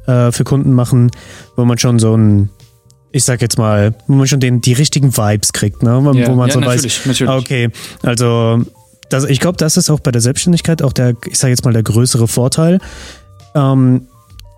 äh, 0.07 0.31
für 0.31 0.45
Kunden 0.45 0.71
machen, 0.71 1.11
wo 1.57 1.65
man 1.65 1.77
schon 1.77 1.99
so 1.99 2.15
ein, 2.15 2.49
ich 3.11 3.25
sag 3.25 3.41
jetzt 3.41 3.57
mal, 3.57 3.93
wo 4.07 4.13
man 4.13 4.27
schon 4.27 4.39
den, 4.39 4.61
die 4.61 4.71
richtigen 4.71 5.17
Vibes 5.17 5.51
kriegt, 5.51 5.83
ne? 5.83 5.99
Wo, 6.01 6.13
ja, 6.13 6.27
wo 6.29 6.35
man 6.35 6.49
so 6.49 6.61
natürlich, 6.61 7.05
weiß, 7.05 7.19
natürlich. 7.19 7.33
okay, 7.33 7.69
also 8.03 8.61
das, 9.09 9.25
ich 9.25 9.41
glaube, 9.41 9.57
das 9.57 9.75
ist 9.75 9.89
auch 9.89 9.99
bei 9.99 10.11
der 10.11 10.21
Selbstständigkeit 10.21 10.81
auch 10.81 10.93
der, 10.93 11.15
ich 11.29 11.37
sag 11.37 11.49
jetzt 11.49 11.65
mal, 11.65 11.73
der 11.73 11.83
größere 11.83 12.29
Vorteil. 12.29 12.79
Ähm, 13.55 14.07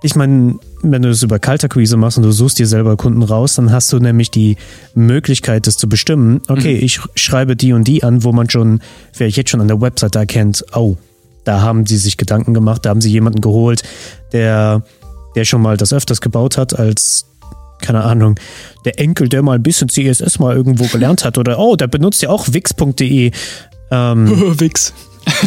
ich 0.04 0.16
meine, 0.16 0.60
wenn 0.82 1.02
du 1.02 1.10
es 1.10 1.24
über 1.24 1.40
Kaltakquise 1.40 1.96
machst 1.96 2.18
und 2.18 2.24
du 2.24 2.32
suchst 2.32 2.60
dir 2.60 2.68
selber 2.68 2.98
Kunden 2.98 3.24
raus, 3.24 3.56
dann 3.56 3.72
hast 3.72 3.92
du 3.94 4.00
nämlich 4.00 4.30
die 4.30 4.58
Möglichkeit, 4.94 5.66
das 5.66 5.78
zu 5.78 5.88
bestimmen. 5.88 6.42
Okay, 6.50 6.76
mhm. 6.76 6.84
ich 6.84 7.00
schreibe 7.16 7.56
die 7.56 7.72
und 7.72 7.86
die 7.86 8.04
an, 8.04 8.24
wo 8.24 8.34
man 8.34 8.50
schon 8.50 8.82
vielleicht 9.14 9.38
jetzt 9.38 9.50
schon 9.50 9.62
an 9.62 9.70
der 9.70 9.80
Website 9.80 10.16
erkennt, 10.16 10.66
oh, 10.76 10.98
da 11.46 11.62
haben 11.62 11.86
sie 11.86 11.98
sich 11.98 12.18
Gedanken 12.18 12.54
gemacht, 12.54 12.86
da 12.86 12.90
haben 12.90 13.00
sie 13.00 13.10
jemanden 13.10 13.40
geholt, 13.40 13.84
der, 14.34 14.84
der 15.36 15.46
schon 15.46 15.62
mal 15.62 15.78
das 15.78 15.94
öfters 15.94 16.20
gebaut 16.20 16.58
hat 16.58 16.78
als 16.78 17.26
keine 17.82 18.04
Ahnung, 18.04 18.40
der 18.86 18.98
Enkel, 19.00 19.28
der 19.28 19.42
mal 19.42 19.56
ein 19.56 19.64
bisschen 19.64 19.90
CSS 19.90 20.40
mal 20.40 20.56
irgendwo 20.56 20.86
gelernt 20.86 21.26
hat 21.26 21.38
oder 21.38 21.60
oh, 21.60 21.76
der 21.76 21.88
benutzt 21.88 22.22
ja 22.22 22.30
auch 22.30 22.48
wix.de. 22.50 23.32
Ähm, 23.92 24.60
Wix. 24.60 24.94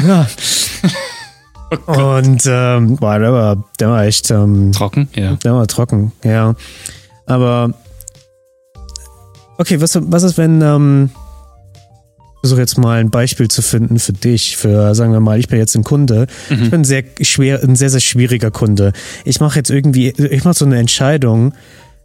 Ja. 0.06 0.26
Oh 1.86 2.16
und 2.18 2.42
ähm, 2.46 2.96
boah, 2.96 3.18
der 3.18 3.32
war, 3.32 3.64
der 3.80 3.88
war 3.88 4.04
echt 4.04 4.30
ähm, 4.30 4.72
trocken, 4.72 5.08
ja. 5.14 5.36
Der 5.36 5.54
war 5.54 5.66
trocken, 5.66 6.12
ja. 6.22 6.54
Aber 7.26 7.74
okay, 9.58 9.80
was, 9.80 9.98
was 10.00 10.22
ist, 10.22 10.38
wenn 10.38 10.62
ähm, 10.62 11.10
versuche 12.46 12.60
jetzt 12.60 12.78
mal 12.78 13.00
ein 13.00 13.10
Beispiel 13.10 13.48
zu 13.48 13.60
finden 13.62 13.98
für 13.98 14.12
dich, 14.12 14.56
für, 14.56 14.94
sagen 14.94 15.12
wir 15.12 15.18
mal, 15.18 15.38
ich 15.38 15.48
bin 15.48 15.58
jetzt 15.58 15.74
ein 15.74 15.82
Kunde. 15.82 16.28
Mhm. 16.48 16.62
Ich 16.62 16.70
bin 16.70 16.80
ein 16.82 16.84
sehr 16.84 17.02
schwer, 17.20 17.62
ein 17.62 17.74
sehr, 17.74 17.90
sehr 17.90 18.00
schwieriger 18.00 18.52
Kunde. 18.52 18.92
Ich 19.24 19.40
mache 19.40 19.58
jetzt 19.58 19.70
irgendwie, 19.70 20.10
ich 20.10 20.44
mache 20.44 20.54
so 20.54 20.64
eine 20.64 20.78
Entscheidung, 20.78 21.54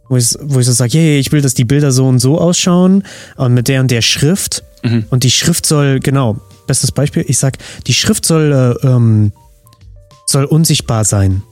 wo 0.08 0.16
ich, 0.16 0.34
wo 0.40 0.58
ich 0.58 0.66
so 0.66 0.72
sage, 0.72 0.98
hey, 0.98 1.18
ich 1.18 1.30
will, 1.30 1.42
dass 1.42 1.54
die 1.54 1.64
Bilder 1.64 1.92
so 1.92 2.08
und 2.08 2.18
so 2.18 2.40
ausschauen 2.40 3.04
und 3.36 3.54
mit 3.54 3.68
der 3.68 3.80
und 3.80 3.90
der 3.92 4.02
Schrift. 4.02 4.64
Mhm. 4.82 5.04
Und 5.10 5.22
die 5.22 5.30
Schrift 5.30 5.64
soll, 5.64 6.00
genau, 6.00 6.40
bestes 6.66 6.90
Beispiel, 6.90 7.24
ich 7.28 7.38
sag, 7.38 7.58
die 7.86 7.94
Schrift 7.94 8.26
soll 8.26 8.78
äh, 8.82 8.86
ähm, 8.86 9.32
soll 10.32 10.44
unsichtbar 10.44 11.04
sein. 11.04 11.42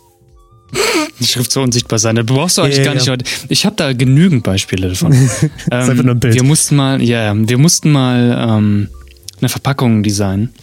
Die 1.18 1.26
Schrift 1.26 1.52
soll 1.52 1.64
unsichtbar 1.64 1.98
sein. 1.98 2.16
Da 2.16 2.22
brauchst 2.22 2.58
du 2.58 2.62
eigentlich 2.62 2.78
ja, 2.78 2.84
gar 2.84 2.94
nicht 2.94 3.08
heute. 3.08 3.24
Ich 3.48 3.66
habe 3.66 3.76
da 3.76 3.92
genügend 3.92 4.42
Beispiele 4.42 4.88
davon. 4.88 5.12
ähm, 5.70 5.96
nur 5.96 6.14
ein 6.14 6.20
Bild. 6.20 6.34
Wir 6.34 6.44
mussten 6.44 6.76
mal, 6.76 7.02
ja, 7.02 7.32
wir 7.36 7.58
mussten 7.58 7.92
mal 7.92 8.36
ähm, 8.48 8.88
eine 9.38 9.48
Verpackung 9.48 10.02
designen. 10.02 10.54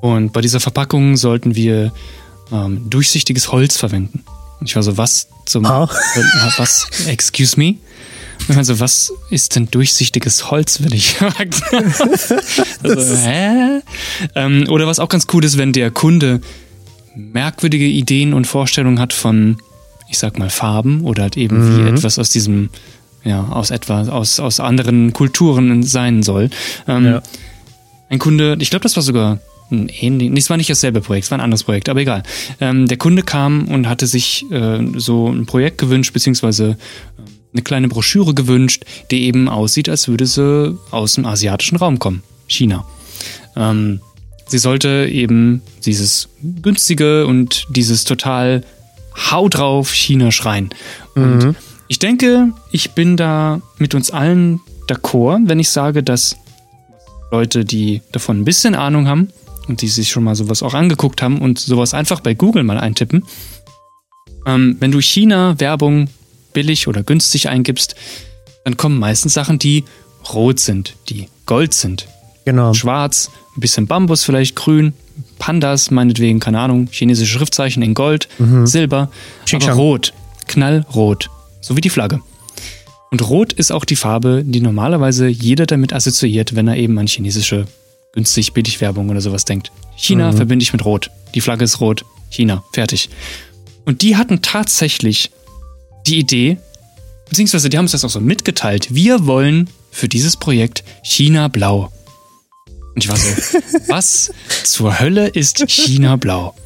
Und 0.00 0.32
bei 0.32 0.40
dieser 0.40 0.60
Verpackung 0.60 1.16
sollten 1.16 1.54
wir 1.56 1.92
ähm, 2.52 2.88
durchsichtiges 2.90 3.50
Holz 3.50 3.76
verwenden. 3.76 4.24
Ich 4.64 4.76
war 4.76 4.82
so, 4.82 4.96
was 4.96 5.28
zum, 5.46 5.64
oh. 5.64 5.88
was, 6.56 6.88
excuse 7.06 7.58
me? 7.58 7.76
Also, 8.54 8.80
was 8.80 9.12
ist 9.30 9.56
denn 9.56 9.68
durchsichtiges 9.70 10.50
Holz, 10.50 10.82
wenn 10.82 10.92
ich 10.92 11.16
also, 12.82 13.16
hä? 13.16 13.80
Ähm, 14.34 14.66
oder 14.68 14.86
was 14.86 15.00
auch 15.00 15.08
ganz 15.08 15.26
cool 15.32 15.44
ist, 15.44 15.58
wenn 15.58 15.72
der 15.72 15.90
Kunde 15.90 16.40
merkwürdige 17.18 17.84
Ideen 17.84 18.32
und 18.32 18.46
Vorstellungen 18.46 19.00
hat 19.00 19.12
von, 19.12 19.58
ich 20.08 20.18
sag 20.18 20.38
mal, 20.38 20.50
Farben 20.50 21.02
oder 21.02 21.24
halt 21.24 21.36
eben 21.36 21.58
mhm. 21.58 21.78
wie 21.78 21.88
etwas 21.88 22.18
aus 22.18 22.30
diesem, 22.30 22.70
ja, 23.24 23.44
aus 23.48 23.70
etwas, 23.70 24.08
aus, 24.08 24.40
aus 24.40 24.60
anderen 24.60 25.12
Kulturen 25.12 25.82
sein 25.82 26.22
soll. 26.22 26.50
Ähm, 26.86 27.04
ja. 27.04 27.22
Ein 28.08 28.18
Kunde, 28.18 28.56
ich 28.60 28.70
glaube, 28.70 28.84
das 28.84 28.96
war 28.96 29.02
sogar 29.02 29.38
ein 29.70 29.88
ähnlich, 29.88 30.30
nee, 30.30 30.38
es 30.38 30.48
war 30.48 30.56
nicht 30.56 30.70
dasselbe 30.70 31.00
Projekt, 31.00 31.26
es 31.26 31.30
war 31.30 31.38
ein 31.38 31.44
anderes 31.44 31.64
Projekt, 31.64 31.88
aber 31.88 32.00
egal. 32.00 32.22
Ähm, 32.60 32.86
der 32.86 32.96
Kunde 32.96 33.22
kam 33.22 33.68
und 33.68 33.88
hatte 33.88 34.06
sich 34.06 34.50
äh, 34.50 34.78
so 34.96 35.28
ein 35.28 35.44
Projekt 35.44 35.78
gewünscht, 35.78 36.12
beziehungsweise 36.14 36.70
äh, 36.70 37.22
eine 37.52 37.62
kleine 37.62 37.88
Broschüre 37.88 38.34
gewünscht, 38.34 38.84
die 39.10 39.24
eben 39.24 39.48
aussieht, 39.48 39.88
als 39.88 40.08
würde 40.08 40.26
sie 40.26 40.78
aus 40.90 41.14
dem 41.14 41.26
asiatischen 41.26 41.76
Raum 41.76 41.98
kommen, 41.98 42.22
China. 42.46 42.86
Ähm, 43.56 44.00
sie 44.48 44.58
sollte 44.58 45.08
eben 45.10 45.62
dieses 45.84 46.28
günstige 46.62 47.26
und 47.26 47.66
dieses 47.68 48.04
total 48.04 48.64
Hau 49.30 49.48
drauf 49.48 49.92
China 49.92 50.30
schreien. 50.30 50.70
Und 51.14 51.44
mhm. 51.44 51.56
ich 51.88 51.98
denke, 51.98 52.52
ich 52.70 52.92
bin 52.92 53.16
da 53.16 53.60
mit 53.78 53.94
uns 53.94 54.10
allen 54.10 54.60
d'accord, 54.88 55.48
wenn 55.48 55.58
ich 55.58 55.70
sage, 55.70 56.02
dass 56.02 56.36
Leute, 57.30 57.64
die 57.64 58.02
davon 58.12 58.40
ein 58.40 58.44
bisschen 58.44 58.74
Ahnung 58.74 59.06
haben 59.06 59.28
und 59.68 59.82
die 59.82 59.88
sich 59.88 60.08
schon 60.10 60.24
mal 60.24 60.34
sowas 60.34 60.62
auch 60.62 60.74
angeguckt 60.74 61.20
haben 61.20 61.40
und 61.40 61.58
sowas 61.58 61.94
einfach 61.94 62.20
bei 62.20 62.34
Google 62.34 62.64
mal 62.64 62.78
eintippen, 62.78 63.24
Ähm, 64.46 64.76
wenn 64.80 64.92
du 64.92 65.00
China-Werbung 65.00 66.08
billig 66.54 66.88
oder 66.88 67.02
günstig 67.02 67.48
eingibst, 67.48 67.96
dann 68.64 68.76
kommen 68.76 68.98
meistens 68.98 69.34
Sachen, 69.34 69.58
die 69.58 69.84
rot 70.32 70.58
sind, 70.58 70.94
die 71.08 71.28
gold 71.44 71.74
sind. 71.74 72.06
Genau. 72.48 72.72
Schwarz, 72.72 73.30
ein 73.54 73.60
bisschen 73.60 73.86
Bambus 73.86 74.24
vielleicht, 74.24 74.56
grün, 74.56 74.94
Pandas, 75.38 75.90
meinetwegen, 75.90 76.40
keine 76.40 76.60
Ahnung, 76.60 76.88
chinesische 76.90 77.36
Schriftzeichen 77.36 77.82
in 77.82 77.92
Gold, 77.92 78.26
mhm. 78.38 78.66
Silber, 78.66 79.10
aber 79.52 79.72
rot, 79.72 80.14
knallrot, 80.46 81.28
so 81.60 81.76
wie 81.76 81.82
die 81.82 81.90
Flagge. 81.90 82.22
Und 83.10 83.28
rot 83.28 83.52
ist 83.52 83.70
auch 83.70 83.84
die 83.84 83.96
Farbe, 83.96 84.44
die 84.46 84.62
normalerweise 84.62 85.28
jeder 85.28 85.66
damit 85.66 85.92
assoziiert, 85.92 86.56
wenn 86.56 86.68
er 86.68 86.78
eben 86.78 86.98
an 86.98 87.06
chinesische 87.06 87.66
günstig 88.12 88.54
billig 88.54 88.80
Werbung 88.80 89.10
oder 89.10 89.20
sowas 89.20 89.44
denkt. 89.44 89.70
China 89.94 90.32
mhm. 90.32 90.36
verbinde 90.36 90.62
ich 90.62 90.72
mit 90.72 90.86
rot. 90.86 91.10
Die 91.34 91.42
Flagge 91.42 91.64
ist 91.64 91.82
rot. 91.82 92.06
China, 92.30 92.64
fertig. 92.72 93.10
Und 93.84 94.00
die 94.00 94.16
hatten 94.16 94.40
tatsächlich 94.40 95.30
die 96.06 96.18
Idee, 96.18 96.56
beziehungsweise 97.28 97.68
die 97.68 97.76
haben 97.76 97.84
uns 97.84 97.92
das 97.92 98.06
auch 98.06 98.10
so 98.10 98.22
mitgeteilt, 98.22 98.94
wir 98.94 99.26
wollen 99.26 99.68
für 99.90 100.08
dieses 100.08 100.38
Projekt 100.38 100.82
China 101.02 101.48
blau. 101.48 101.92
Und 102.98 103.04
ich 103.04 103.10
war 103.10 103.16
so, 103.16 103.28
was 103.86 104.32
zur 104.64 104.98
Hölle 104.98 105.28
ist 105.28 105.64
China 105.68 106.16
blau? 106.16 106.56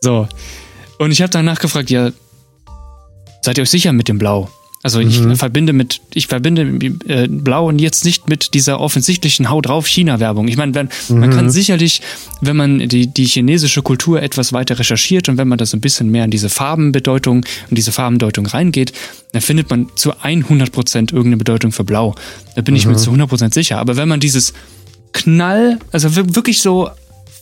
So. 0.00 0.26
Und 0.98 1.12
ich 1.12 1.22
habe 1.22 1.30
danach 1.30 1.60
gefragt, 1.60 1.88
ja, 1.88 2.10
seid 3.42 3.58
ihr 3.58 3.62
euch 3.62 3.70
sicher 3.70 3.92
mit 3.92 4.08
dem 4.08 4.18
Blau? 4.18 4.50
Also 4.82 4.98
ich 4.98 5.20
mhm. 5.20 5.36
verbinde 5.36 5.72
mit, 5.72 6.00
ich 6.14 6.26
verbinde 6.26 6.62
äh, 7.06 7.28
Blau 7.28 7.68
und 7.68 7.78
jetzt 7.80 8.04
nicht 8.04 8.28
mit 8.28 8.54
dieser 8.54 8.80
offensichtlichen 8.80 9.50
Hau 9.50 9.60
drauf 9.60 9.86
China-Werbung. 9.86 10.48
Ich 10.48 10.56
meine, 10.56 10.74
wenn, 10.74 10.88
mhm. 11.08 11.20
man 11.20 11.30
kann 11.30 11.44
mhm. 11.44 11.50
sicherlich, 11.50 12.02
wenn 12.40 12.56
man 12.56 12.88
die, 12.88 13.06
die 13.06 13.26
chinesische 13.26 13.82
Kultur 13.82 14.20
etwas 14.20 14.52
weiter 14.52 14.80
recherchiert 14.80 15.28
und 15.28 15.36
wenn 15.36 15.46
man 15.46 15.58
das 15.58 15.74
ein 15.74 15.80
bisschen 15.80 16.10
mehr 16.10 16.24
in 16.24 16.32
diese 16.32 16.48
Farbenbedeutung 16.48 17.44
und 17.70 17.78
diese 17.78 17.92
Farbendeutung 17.92 18.46
reingeht, 18.46 18.92
dann 19.30 19.42
findet 19.42 19.70
man 19.70 19.88
zu 19.94 20.12
100 20.20 20.72
Prozent 20.72 21.12
irgendeine 21.12 21.36
Bedeutung 21.36 21.70
für 21.70 21.84
Blau. 21.84 22.16
Da 22.56 22.62
bin 22.62 22.74
mhm. 22.74 22.78
ich 22.78 22.86
mir 22.86 22.92
mhm. 22.94 22.98
zu 22.98 23.12
100% 23.12 23.54
sicher. 23.54 23.78
Aber 23.78 23.96
wenn 23.96 24.08
man 24.08 24.18
dieses 24.18 24.52
Knall, 25.12 25.78
also 25.92 26.14
wirklich 26.14 26.60
so 26.60 26.90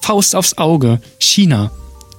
Faust 0.00 0.34
aufs 0.34 0.58
Auge, 0.58 1.00
China, 1.18 1.70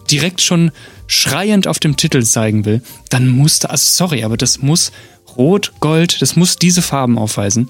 direkt 0.09 0.41
schon 0.41 0.71
schreiend 1.07 1.67
auf 1.67 1.79
dem 1.79 1.95
Titel 1.95 2.23
zeigen 2.23 2.65
will, 2.65 2.81
dann 3.09 3.29
muss 3.29 3.59
da, 3.59 3.69
also 3.69 3.85
sorry, 3.87 4.23
aber 4.23 4.37
das 4.37 4.61
muss 4.61 4.91
Rot, 5.37 5.73
Gold, 5.79 6.21
das 6.21 6.35
muss 6.35 6.57
diese 6.57 6.81
Farben 6.81 7.17
aufweisen. 7.17 7.69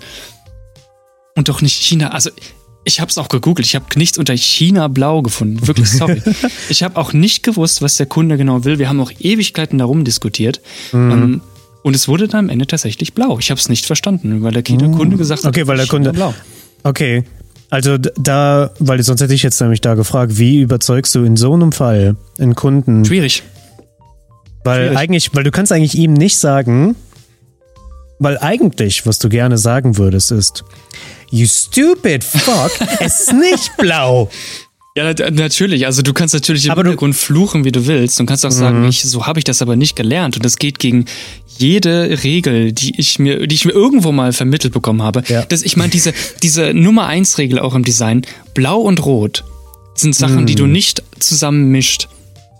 Und 1.36 1.50
doch 1.50 1.62
nicht 1.62 1.84
China. 1.84 2.10
Also 2.10 2.32
ich 2.84 3.00
habe 3.00 3.12
es 3.12 3.18
auch 3.18 3.28
gegoogelt. 3.28 3.68
Ich 3.68 3.76
habe 3.76 3.86
nichts 3.96 4.18
unter 4.18 4.36
China 4.36 4.88
Blau 4.88 5.22
gefunden. 5.22 5.68
Wirklich 5.68 5.90
sorry. 5.90 6.22
ich 6.70 6.82
habe 6.82 6.98
auch 6.98 7.14
nicht 7.14 7.44
gewusst, 7.44 7.82
was 7.82 7.96
der 7.96 8.06
Kunde 8.06 8.38
genau 8.38 8.64
will. 8.64 8.80
Wir 8.80 8.90
haben 8.90 9.00
auch 9.02 9.12
Ewigkeiten 9.20 9.78
darum 9.78 10.04
diskutiert. 10.04 10.62
Mhm. 10.94 11.12
Ähm, 11.12 11.42
und 11.84 11.96
es 11.96 12.08
wurde 12.08 12.28
dann 12.28 12.46
am 12.46 12.50
Ende 12.50 12.66
tatsächlich 12.66 13.14
blau. 13.14 13.38
Ich 13.40 13.52
habe 13.52 13.60
es 13.60 13.70
nicht 13.70 13.86
verstanden, 13.86 14.42
weil 14.42 14.54
der 14.54 14.64
Kunde 14.64 14.88
mhm. 14.88 15.18
gesagt 15.18 15.44
hat, 15.44 15.50
okay, 15.50 15.68
weil 15.68 15.78
der 15.78 15.88
Kunde 15.88 16.12
blau. 16.12 16.34
Okay, 16.84 17.24
also 17.70 17.98
da, 17.98 18.72
weil 18.80 19.02
sonst 19.04 19.22
hätte 19.22 19.34
ich 19.34 19.44
jetzt 19.44 19.60
nämlich 19.60 19.82
da 19.82 19.96
gefragt, 19.96 20.38
wie 20.38 20.62
überzeugst 20.62 21.14
du 21.16 21.24
in 21.24 21.36
so 21.36 21.54
einem 21.54 21.72
Fall 21.72 22.16
einen 22.40 22.56
Kunden? 22.56 23.04
Schwierig. 23.04 23.44
Weil 24.64 24.88
Schwierig. 24.88 24.98
eigentlich, 24.98 25.36
weil 25.36 25.44
du 25.44 25.52
kannst 25.52 25.72
eigentlich 25.72 25.96
ihm 25.96 26.14
nicht 26.14 26.38
sagen, 26.38 26.96
weil 28.20 28.38
eigentlich, 28.40 29.06
was 29.06 29.20
du 29.20 29.30
gerne 29.30 29.58
sagen 29.58 29.98
würdest, 29.98 30.32
ist, 30.32 30.64
you 31.30 31.46
stupid 31.46 32.24
fuck, 32.24 32.72
es 33.00 33.22
ist 33.22 33.34
nicht 33.34 33.76
blau. 33.78 34.30
Ja, 34.98 35.14
natürlich. 35.30 35.86
Also 35.86 36.02
du 36.02 36.12
kannst 36.12 36.34
natürlich 36.34 36.66
im 36.66 36.72
aber 36.72 36.82
Hintergrund 36.82 37.16
fluchen, 37.16 37.66
wie 37.66 37.72
du 37.72 37.86
willst. 37.86 38.20
Und 38.20 38.26
kannst 38.26 38.44
auch 38.48 38.52
sagen, 38.52 38.82
mhm. 38.82 38.90
ich, 38.90 39.04
so 39.04 39.28
habe 39.28 39.40
ich 39.40 39.44
das 39.44 39.62
aber 39.62 39.76
nicht 39.76 39.96
gelernt. 39.96 40.38
Und 40.38 40.44
das 40.44 40.58
geht 40.58 40.80
gegen 40.80 41.06
jede 41.60 42.24
Regel, 42.24 42.72
die 42.72 43.00
ich 43.00 43.20
mir, 43.20 43.46
die 43.46 43.54
ich 43.54 43.66
mir 43.66 43.74
irgendwo 43.74 44.12
mal 44.12 44.34
vermittelt 44.34 44.74
bekommen 44.74 45.04
habe. 45.04 45.22
Ja. 45.28 45.46
Das, 45.46 45.62
ich 45.62 45.78
meine, 45.78 45.92
diese, 45.92 46.14
diese 46.42 46.74
Nummer 46.74 47.06
eins 47.06 47.38
Regel 47.38 47.60
auch 47.60 47.76
im 47.76 47.84
Design, 47.84 48.24
blau 48.56 48.80
und 48.80 49.06
rot 49.06 49.44
sind 49.94 50.16
Sachen, 50.16 50.42
mhm. 50.42 50.46
die 50.48 50.56
du 50.56 50.66
nicht 50.66 51.04
zusammen 51.20 51.70
mischt. 51.70 52.08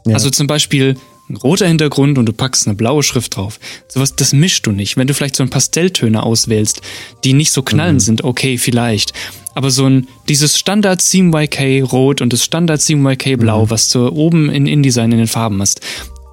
Ja. 0.06 0.14
Also 0.14 0.30
zum 0.30 0.46
Beispiel 0.46 0.96
ein 1.30 1.38
roter 1.38 1.68
Hintergrund 1.68 2.20
und 2.20 2.28
du 2.28 2.34
packst 2.34 2.68
eine 2.68 2.76
blaue 2.76 3.02
Schrift 3.02 3.36
drauf. 3.36 3.60
Sowas, 3.88 4.16
das 4.16 4.32
mischst 4.32 4.68
du 4.68 4.72
nicht. 4.72 4.96
Wenn 4.96 5.08
du 5.08 5.16
vielleicht 5.16 5.36
so 5.36 5.42
ein 5.42 5.50
Pastelltöne 5.50 6.22
auswählst, 6.22 6.82
die 7.24 7.34
nicht 7.34 7.52
so 7.52 7.64
knallend 7.64 8.02
mhm. 8.02 8.06
sind, 8.06 8.24
okay, 8.24 8.60
vielleicht. 8.60 9.14
Aber 9.58 9.72
so 9.72 9.90
ein, 9.90 10.08
dieses 10.30 10.56
Standard 10.56 11.02
CMYK 11.02 11.92
Rot 11.92 12.22
und 12.22 12.32
das 12.32 12.44
Standard 12.44 12.80
CMYK 12.80 13.40
Blau, 13.40 13.66
mhm. 13.66 13.70
was 13.72 13.90
du 13.90 14.08
oben 14.12 14.52
in 14.52 14.68
InDesign 14.68 15.12
in 15.12 15.18
den 15.18 15.28
Farben 15.28 15.60
hast, 15.60 15.82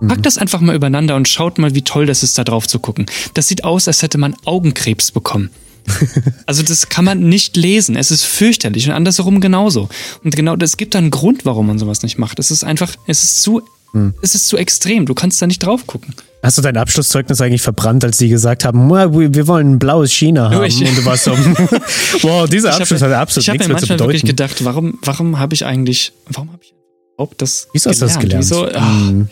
Packt 0.07 0.19
mhm. 0.19 0.23
das 0.25 0.37
einfach 0.37 0.61
mal 0.61 0.77
übereinander 0.77 1.17
und 1.17 1.27
schaut 1.27 1.59
mal, 1.59 1.75
wie 1.75 1.81
toll 1.81 2.05
das 2.05 2.23
ist, 2.23 2.37
da 2.37 2.45
drauf 2.45 2.69
zu 2.69 2.79
gucken. 2.81 3.07
Das 3.33 3.49
sieht 3.49 3.65
aus, 3.65 3.89
als 3.89 4.03
hätte 4.03 4.19
man 4.19 4.37
Augenkrebs 4.45 5.11
bekommen. 5.11 5.49
also 6.47 6.63
das 6.63 6.91
kann 6.91 7.07
man 7.07 7.21
nicht 7.21 7.57
lesen. 7.57 7.97
Es 7.97 8.11
ist 8.11 8.25
fürchterlich 8.25 8.87
und 8.87 8.93
andersherum 8.93 9.41
genauso. 9.41 9.89
Und 10.23 10.37
genau, 10.37 10.55
es 10.57 10.77
gibt 10.77 10.95
da 10.95 10.99
einen 10.99 11.11
Grund, 11.11 11.47
warum 11.47 11.69
man 11.69 11.79
sowas 11.79 12.03
nicht 12.03 12.19
macht. 12.19 12.39
Es 12.39 12.51
ist 12.51 12.63
einfach, 12.63 12.95
es 13.07 13.25
ist 13.25 13.41
zu 13.41 13.63
hm. 13.95 14.13
Es 14.21 14.35
ist 14.35 14.49
zu 14.49 14.57
extrem, 14.57 15.07
du 15.07 15.15
kannst 15.15 15.41
da 15.41 15.47
nicht 15.47 15.63
drauf 15.63 15.87
gucken. 15.87 16.15
Hast 16.43 16.59
du 16.59 16.63
dein 16.63 16.77
Abschlusszeugnis 16.77 17.41
eigentlich 17.41 17.63
verbrannt, 17.63 18.05
als 18.05 18.19
sie 18.19 18.29
gesagt 18.29 18.65
haben, 18.65 18.91
wir 18.91 19.47
wollen 19.47 19.75
ein 19.75 19.79
blaues 19.79 20.13
China 20.13 20.51
haben? 20.51 20.65
Ich, 20.65 20.81
und 20.81 20.99
du 20.99 21.05
warst 21.05 21.25
so, 21.25 21.31
wow, 22.23 22.49
dieser 22.49 22.75
Abschluss 22.75 23.01
hat 23.01 23.13
absolut 23.13 23.47
ich 23.47 23.53
nichts 23.53 23.69
mehr 23.69 23.79
zu 23.79 23.87
bedeuten. 23.87 23.95
Ich 23.95 24.01
habe 24.01 24.13
wirklich 24.13 24.25
gedacht, 24.25 24.65
warum, 24.65 24.99
warum 25.03 25.39
habe 25.39 25.55
ich 25.55 25.65
eigentlich, 25.65 26.13
warum 26.29 26.53
habe 26.53 26.61
ich 26.63 26.75
überhaupt 27.15 27.41
das 27.41 27.69
Wieso 27.73 27.89
hast 27.89 28.03
du 28.03 28.07
das 28.07 28.19
gelernt? 28.19 28.45
Wieso, 28.45 28.67
ach, 28.67 29.09
hm. 29.09 29.29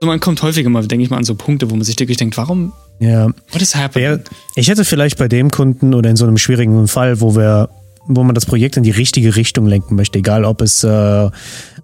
so, 0.00 0.06
man 0.06 0.20
kommt 0.20 0.40
häufiger 0.42 0.70
mal, 0.70 0.86
denke 0.86 1.04
ich 1.04 1.10
mal, 1.10 1.16
an 1.16 1.24
so 1.24 1.34
Punkte, 1.34 1.68
wo 1.68 1.74
man 1.74 1.84
sich 1.84 1.98
wirklich 1.98 2.16
denkt, 2.16 2.36
warum, 2.36 2.72
ja. 3.00 3.26
what 3.50 3.60
is 3.60 3.74
happening? 3.74 4.20
Ich 4.54 4.68
hätte 4.68 4.84
vielleicht 4.84 5.18
bei 5.18 5.26
dem 5.26 5.50
Kunden 5.50 5.94
oder 5.94 6.08
in 6.08 6.16
so 6.16 6.26
einem 6.26 6.38
schwierigen 6.38 6.86
Fall, 6.86 7.20
wo 7.20 7.34
wir 7.34 7.70
wo 8.06 8.24
man 8.24 8.34
das 8.34 8.46
Projekt 8.46 8.76
in 8.76 8.82
die 8.82 8.90
richtige 8.90 9.36
Richtung 9.36 9.66
lenken 9.66 9.94
möchte, 9.94 10.18
egal 10.18 10.44
ob 10.44 10.62
es 10.62 10.82
äh, 10.84 11.30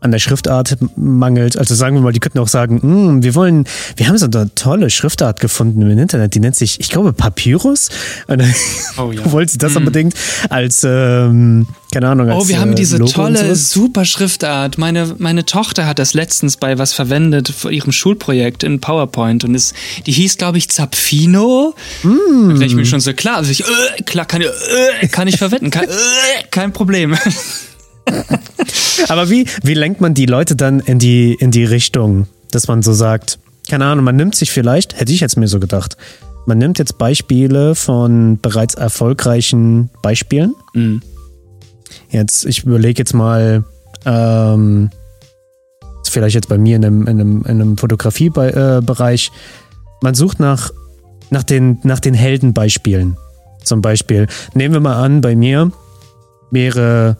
an 0.00 0.11
der 0.11 0.19
Schriftart 0.19 0.76
mangelt. 0.97 1.57
Also 1.57 1.75
sagen 1.75 1.97
wir 1.97 2.03
mal, 2.03 2.12
die 2.12 2.21
könnten 2.21 2.38
auch 2.38 2.49
sagen, 2.49 2.81
mm, 2.83 3.23
wir 3.23 3.35
wollen, 3.35 3.65
wir 3.97 4.09
haben 4.09 4.19
so 4.19 4.26
eine 4.26 4.55
tolle 4.55 4.91
Schriftart 4.91 5.41
gefunden 5.41 5.83
im 5.83 5.99
Internet, 5.99 6.35
die 6.35 6.41
nennt 6.41 6.57
sich, 6.57 6.81
ich 6.81 6.88
glaube, 6.88 7.12
Papyrus. 7.12 7.88
Und 8.26 8.41
dann 8.41 8.55
oh, 8.99 9.12
ja. 9.12 9.21
wollen 9.33 9.49
sie 9.49 9.59
das 9.59 9.75
mm. 9.75 9.76
unbedingt 9.79 10.15
als, 10.50 10.85
ähm, 10.85 11.67
keine 11.93 12.09
Ahnung. 12.09 12.31
Als, 12.31 12.45
oh, 12.45 12.49
wir 12.49 12.61
haben 12.61 12.73
äh, 12.73 12.76
diese 12.76 12.97
Logo 12.99 13.12
tolle, 13.12 13.57
super 13.57 14.05
Schriftart. 14.05 14.79
Meine, 14.79 15.15
meine 15.19 15.45
Tochter 15.45 15.87
hat 15.87 15.99
das 15.99 16.15
letztens 16.15 16.57
bei 16.57 16.79
was 16.79 16.93
verwendet 16.93 17.49
für 17.49 17.73
ihrem 17.73 17.93
Schulprojekt 17.93 18.62
in 18.62 18.81
PowerPoint 18.81 19.45
und 19.45 19.55
es, 19.55 19.75
die 20.07 20.12
hieß, 20.12 20.38
glaube 20.38 20.59
ich, 20.59 20.69
Zapfino. 20.69 21.75
Mm. 22.03 22.59
Da 22.59 22.65
ich 22.65 22.75
mir 22.75 22.87
schon 22.87 23.00
so 23.00 23.12
klar, 23.12 23.37
also 23.37 23.50
ich, 23.50 23.61
äh, 23.61 24.03
klar, 24.05 24.26
kann, 24.26 24.43
äh, 24.43 25.09
kann 25.09 25.29
ich 25.29 25.37
verwenden, 25.37 25.71
kann, 25.71 25.85
äh, 25.85 25.88
kein 26.50 26.73
Problem. 26.73 27.17
Aber 29.08 29.30
wie, 29.30 29.46
wie 29.62 29.75
lenkt 29.75 30.00
man 30.00 30.14
die 30.14 30.26
Leute 30.26 30.56
dann 30.56 30.80
in 30.80 30.98
die, 30.98 31.34
in 31.34 31.50
die 31.50 31.64
Richtung, 31.64 32.26
dass 32.50 32.68
man 32.68 32.82
so 32.82 32.92
sagt, 32.92 33.38
keine 33.68 33.86
Ahnung, 33.86 34.04
man 34.04 34.16
nimmt 34.16 34.34
sich 34.34 34.50
vielleicht, 34.50 34.98
hätte 34.98 35.12
ich 35.12 35.20
jetzt 35.20 35.36
mir 35.36 35.48
so 35.48 35.58
gedacht, 35.60 35.96
man 36.46 36.58
nimmt 36.58 36.78
jetzt 36.78 36.98
Beispiele 36.98 37.75
von 37.75 38.38
bereits 38.40 38.75
erfolgreichen 38.75 39.90
Beispielen. 40.02 40.54
Mhm. 40.75 41.02
Jetzt, 42.10 42.46
ich 42.46 42.64
überlege 42.64 42.98
jetzt 42.98 43.14
mal, 43.14 43.64
ähm, 44.04 44.90
vielleicht 46.08 46.34
jetzt 46.34 46.48
bei 46.48 46.56
mir 46.56 46.76
in 46.76 46.84
einem, 46.84 47.02
in 47.02 47.20
einem, 47.20 47.42
in 47.42 47.50
einem 47.50 47.78
Fotografiebereich, 47.78 49.30
man 50.02 50.14
sucht 50.14 50.40
nach, 50.40 50.70
nach, 51.30 51.42
den, 51.42 51.78
nach 51.82 52.00
den 52.00 52.14
Heldenbeispielen. 52.14 53.16
Zum 53.62 53.82
Beispiel, 53.82 54.26
nehmen 54.54 54.72
wir 54.72 54.80
mal 54.80 55.02
an, 55.02 55.20
bei 55.20 55.34
mir 55.34 55.72
wäre 56.50 57.16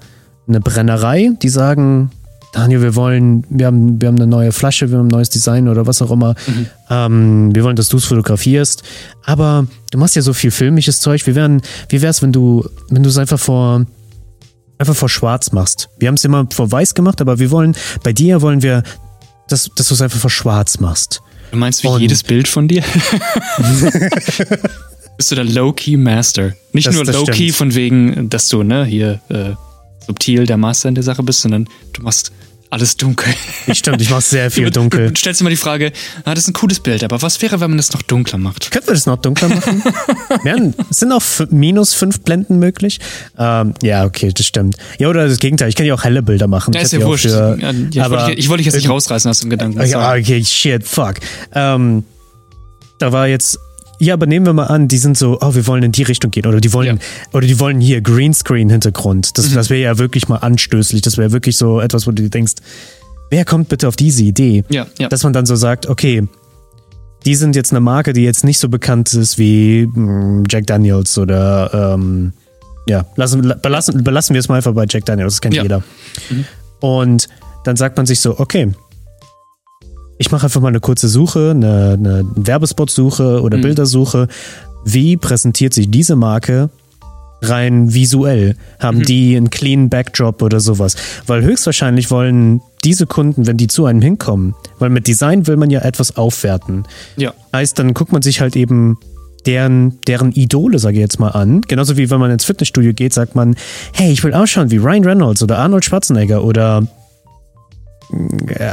eine 0.49 0.61
Brennerei, 0.61 1.31
die 1.43 1.49
sagen, 1.49 2.11
Daniel, 2.53 2.81
wir 2.81 2.95
wollen, 2.95 3.45
wir 3.51 3.67
haben, 3.67 4.01
wir 4.01 4.09
haben 4.09 4.17
eine 4.17 4.27
neue 4.27 4.51
Flasche, 4.51 4.91
wir 4.91 4.97
haben 4.99 5.09
ein 5.09 5.11
neues 5.11 5.29
Design 5.29 5.69
oder 5.69 5.87
was 5.87 6.01
auch 6.01 6.11
immer. 6.11 6.35
Mhm. 6.47 6.67
Ähm, 6.89 7.55
wir 7.55 7.65
wollen, 7.65 7.77
dass 7.77 7.91
du 7.91 7.99
es 7.99 8.07
fotografierst. 8.07 8.83
Aber 9.25 9.67
du 9.91 9.99
machst 9.99 10.17
ja 10.17 10.23
so 10.23 10.33
viel 10.33 10.51
filmisches 10.51 11.01
Zeug. 11.01 11.27
Wie, 11.27 11.35
wären, 11.35 11.61
wie 11.91 12.01
wär's, 12.01 12.23
wenn 12.23 12.33
du, 12.33 12.67
wenn 12.89 13.03
du 13.03 13.11
es 13.11 13.19
einfach 13.19 13.39
vor, 13.39 13.85
einfach 14.79 14.97
vor 14.97 15.11
Schwarz 15.11 15.53
machst? 15.53 15.91
Wir 15.99 16.09
haben 16.09 16.15
es 16.15 16.25
immer 16.25 16.47
vor 16.51 16.73
Weiß 16.73 16.95
gemacht, 16.95 17.21
aber 17.21 17.39
wir 17.39 17.51
wollen, 17.51 17.77
bei 18.03 18.15
dir 18.15 18.41
wollen 18.41 18.63
wir, 18.63 18.83
dass, 19.49 19.71
dass 19.77 19.89
du 19.89 19.95
es 19.95 20.01
einfach 20.01 20.19
vor 20.19 20.31
Schwarz 20.31 20.81
machst. 20.81 21.21
Du 21.51 21.59
meinst 21.59 21.83
wie 21.83 21.89
Und 21.89 22.01
jedes 22.01 22.23
Bild 22.23 22.49
von 22.49 22.69
dir? 22.69 22.83
Bist 25.17 25.31
du 25.31 25.35
der 25.35 25.45
Low-Key 25.45 25.97
Master? 25.97 26.55
Nicht 26.73 26.87
das, 26.87 26.95
nur 26.95 27.05
Low-Key 27.05 27.53
von 27.53 27.75
wegen, 27.75 28.29
dass 28.31 28.49
du, 28.49 28.63
ne, 28.63 28.85
hier, 28.85 29.21
äh, 29.29 29.51
subtil 30.07 30.47
der 30.47 30.57
Master 30.57 30.89
in 30.89 30.95
der 30.95 31.05
Sache 31.05 31.23
bist, 31.23 31.43
sondern 31.43 31.69
du 31.93 32.03
machst 32.03 32.33
alles 32.71 32.97
dunkel. 32.97 33.33
Stimmt, 33.73 34.03
ich 34.03 34.11
mache 34.11 34.23
sehr 34.23 34.51
viel 34.51 34.71
dunkel. 34.71 35.11
Du 35.11 35.17
stellst 35.17 35.43
mal 35.43 35.51
die 35.51 35.57
Frage, 35.57 35.93
ah, 36.25 36.35
das 36.35 36.45
ist 36.45 36.49
ein 36.49 36.53
cooles 36.53 36.81
Bild, 36.81 37.05
aber 37.05 37.23
was 37.23 37.41
wäre, 37.41 37.61
wenn 37.61 37.71
man 37.71 37.77
das 37.77 37.93
noch 37.93 38.03
dunkler 38.03 38.39
macht? 38.39 38.71
Könnten 38.71 38.89
wir 38.89 38.95
das 38.95 39.07
noch 39.07 39.17
dunkler 39.17 39.49
machen? 39.49 39.83
ja, 40.45 40.57
sind 40.91 41.13
auch 41.13 41.23
minus 41.51 41.95
fünf 41.95 42.21
Blenden 42.21 42.59
möglich? 42.59 42.99
Ähm, 43.39 43.75
ja, 43.83 44.05
okay, 44.05 44.33
das 44.35 44.47
stimmt. 44.47 44.77
Ja, 44.99 45.09
oder 45.09 45.29
das 45.29 45.39
Gegenteil, 45.39 45.69
ich 45.69 45.77
kann 45.77 45.87
ja 45.87 45.95
auch 45.95 46.05
helle 46.05 46.23
Bilder 46.23 46.49
machen. 46.49 46.75
Ja, 46.75 46.81
ist 46.81 46.93
ja 46.93 47.03
wurscht. 47.03 47.27
Für, 47.27 47.57
ja, 47.61 47.71
ich, 47.71 48.11
wollte, 48.11 48.33
ich, 48.33 48.49
wollte 48.49 48.65
dich 48.65 48.67
jetzt 48.67 48.77
nicht 48.77 48.91
rausreißen 48.91 49.31
aus 49.31 49.41
dem 49.41 49.51
Gedanken. 49.51 49.85
Ja, 49.87 50.15
okay, 50.15 50.45
shit, 50.45 50.87
fuck. 50.87 51.15
Ähm, 51.55 52.05
da 52.99 53.13
war 53.13 53.29
jetzt 53.29 53.59
ja, 53.99 54.15
aber 54.15 54.27
nehmen 54.27 54.47
wir 54.47 54.53
mal 54.53 54.65
an, 54.65 54.89
die 54.89 54.99
sind 54.99 55.17
so, 55.17 55.39
oh, 55.41 55.55
wir 55.55 55.67
wollen 55.67 55.83
in 55.83 55.93
die 55.93 56.03
Richtung 56.03 56.31
gehen 56.31 56.47
oder 56.47 56.61
die 56.61 56.73
wollen, 56.73 56.97
ja. 56.99 57.29
oder 57.33 57.47
die 57.47 57.59
wollen 57.59 57.81
hier 57.81 58.01
Greenscreen-Hintergrund. 58.01 59.39
Das, 59.39 59.51
mhm. 59.51 59.55
das 59.55 59.71
wäre 59.71 59.81
ja 59.81 59.99
wirklich 59.99 60.29
mal 60.29 60.37
anstößlich. 60.37 61.03
Das 61.03 61.17
wäre 61.17 61.33
wirklich 61.33 61.57
so 61.57 61.81
etwas, 61.81 62.07
wo 62.07 62.11
du 62.11 62.23
dir 62.23 62.31
denkst, 62.31 62.55
wer 63.31 63.45
kommt 63.45 63.69
bitte 63.69 63.89
auf 63.89 63.97
diese 63.97 64.23
Idee? 64.23 64.65
Ja, 64.69 64.87
ja. 64.99 65.09
Dass 65.09 65.23
man 65.23 65.33
dann 65.33 65.47
so 65.47 65.57
sagt, 65.57 65.87
okay, 65.87 66.29
die 67.25 67.35
sind 67.35 67.57
jetzt 67.57 67.73
eine 67.73 67.81
Marke, 67.81 68.13
die 68.13 68.23
jetzt 68.23 68.45
nicht 68.45 68.59
so 68.59 68.69
bekannt 68.69 69.13
ist 69.15 69.39
wie 69.39 69.87
mm, 69.87 70.45
Jack 70.49 70.67
Daniels 70.67 71.19
oder 71.19 71.95
ähm, 71.95 72.33
ja, 72.89 73.05
lassen, 73.17 73.55
belassen, 73.61 74.05
belassen 74.05 74.35
wir 74.35 74.41
es 74.41 74.49
mal 74.49 74.57
einfach 74.57 74.75
bei 74.75 74.87
Jack 74.89 75.07
Daniels, 75.07 75.35
das 75.35 75.41
kennt 75.41 75.55
ja. 75.55 75.63
jeder. 75.63 75.83
Mhm. 76.31 76.45
Und 76.81 77.29
dann 77.65 77.77
sagt 77.77 77.97
man 77.97 78.07
sich 78.07 78.21
so, 78.21 78.39
okay, 78.39 78.73
ich 80.19 80.31
mache 80.31 80.45
einfach 80.45 80.61
mal 80.61 80.69
eine 80.69 80.81
kurze 80.81 81.09
Suche, 81.09 81.51
eine, 81.51 81.93
eine 81.93 82.25
Werbespot-Suche 82.35 83.43
oder 83.43 83.59
mhm. 83.59 83.63
Bildersuche. 83.63 84.29
Wie 84.85 85.17
präsentiert 85.17 85.75
sich 85.75 85.91
diese 85.91 86.17
Marke 86.17 86.71
rein 87.43 87.93
visuell? 87.93 88.57
Haben 88.79 88.99
mhm. 88.99 89.03
die 89.03 89.37
einen 89.37 89.51
clean 89.51 89.89
Backdrop 89.89 90.43
oder 90.43 90.61
sowas? 90.61 90.97
Weil 91.27 91.43
höchstwahrscheinlich 91.43 92.11
wollen 92.11 92.61
diese 92.85 93.07
Kunden, 93.07 93.47
wenn 93.47 93.57
die 93.57 93.67
zu 93.67 93.85
einem 93.85 94.01
hinkommen, 94.01 94.55
weil 94.79 94.91
mit 94.91 95.07
Design 95.07 95.47
will 95.47 95.57
man 95.57 95.71
ja 95.71 95.81
etwas 95.81 96.17
aufwerten. 96.17 96.85
Ja. 97.17 97.35
Heißt, 97.53 97.79
dann 97.79 97.95
guckt 97.95 98.13
man 98.13 98.23
sich 98.23 98.41
halt 98.41 98.57
eben 98.57 98.99
deren, 99.45 100.01
deren 100.07 100.33
Idole, 100.33 100.79
sage 100.79 100.97
ich 100.97 101.01
jetzt 101.01 101.21
mal, 101.21 101.31
an. 101.31 101.63
Genauso 101.63 101.97
wie 101.97 102.11
wenn 102.11 102.21
man 102.21 102.31
ins 102.31 102.45
Fitnessstudio 102.45 102.93
geht, 102.93 103.13
sagt 103.13 103.35
man, 103.35 103.57
hey, 103.93 104.13
ich 104.13 104.23
will 104.25 104.35
ausschauen 104.35 104.71
wie 104.71 104.77
Ryan 104.77 105.05
Reynolds 105.05 105.43
oder 105.43 105.59
Arnold 105.59 105.85
Schwarzenegger 105.85 106.45
oder 106.45 106.87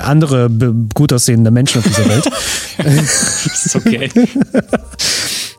andere 0.03 0.49
gut 0.93 1.13
aussehende 1.13 1.51
Menschen 1.51 1.79
auf 1.79 1.85
dieser 1.85 2.09
Welt. 2.09 2.25
ist 3.43 3.75
okay. 3.75 4.09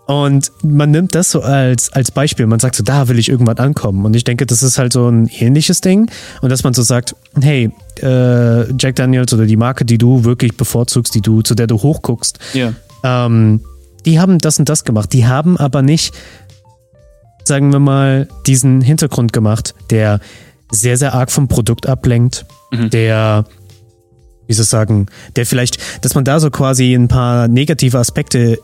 Und 0.06 0.52
man 0.62 0.90
nimmt 0.90 1.14
das 1.14 1.30
so 1.30 1.40
als, 1.40 1.92
als 1.92 2.10
Beispiel. 2.10 2.46
Man 2.46 2.60
sagt 2.60 2.74
so, 2.74 2.82
da 2.82 3.08
will 3.08 3.18
ich 3.18 3.30
irgendwann 3.30 3.56
ankommen. 3.56 4.04
Und 4.04 4.14
ich 4.14 4.24
denke, 4.24 4.44
das 4.44 4.62
ist 4.62 4.76
halt 4.76 4.92
so 4.92 5.08
ein 5.08 5.28
ähnliches 5.28 5.80
Ding. 5.80 6.10
Und 6.42 6.50
dass 6.50 6.62
man 6.62 6.74
so 6.74 6.82
sagt, 6.82 7.16
hey, 7.40 7.70
äh, 8.02 8.72
Jack 8.78 8.96
Daniels 8.96 9.32
oder 9.32 9.46
die 9.46 9.56
Marke, 9.56 9.84
die 9.84 9.96
du 9.96 10.24
wirklich 10.24 10.56
bevorzugst, 10.56 11.14
die 11.14 11.22
du, 11.22 11.40
zu 11.40 11.54
der 11.54 11.66
du 11.66 11.82
hochguckst, 11.82 12.38
ja. 12.52 12.74
ähm, 13.02 13.62
die 14.04 14.20
haben 14.20 14.38
das 14.38 14.58
und 14.58 14.68
das 14.68 14.84
gemacht. 14.84 15.12
Die 15.14 15.26
haben 15.26 15.56
aber 15.56 15.80
nicht, 15.80 16.14
sagen 17.44 17.72
wir 17.72 17.80
mal, 17.80 18.28
diesen 18.46 18.82
Hintergrund 18.82 19.32
gemacht, 19.32 19.74
der 19.88 20.20
sehr, 20.70 20.98
sehr 20.98 21.14
arg 21.14 21.30
vom 21.30 21.48
Produkt 21.48 21.86
ablenkt, 21.86 22.44
mhm. 22.70 22.90
der 22.90 23.46
wie 24.46 24.52
soll 24.52 24.64
ich 24.64 24.68
sagen, 24.68 25.06
der 25.36 25.46
vielleicht, 25.46 25.78
dass 26.04 26.14
man 26.14 26.24
da 26.24 26.40
so 26.40 26.50
quasi 26.50 26.94
ein 26.94 27.08
paar 27.08 27.48
negative 27.48 27.98
Aspekte 27.98 28.58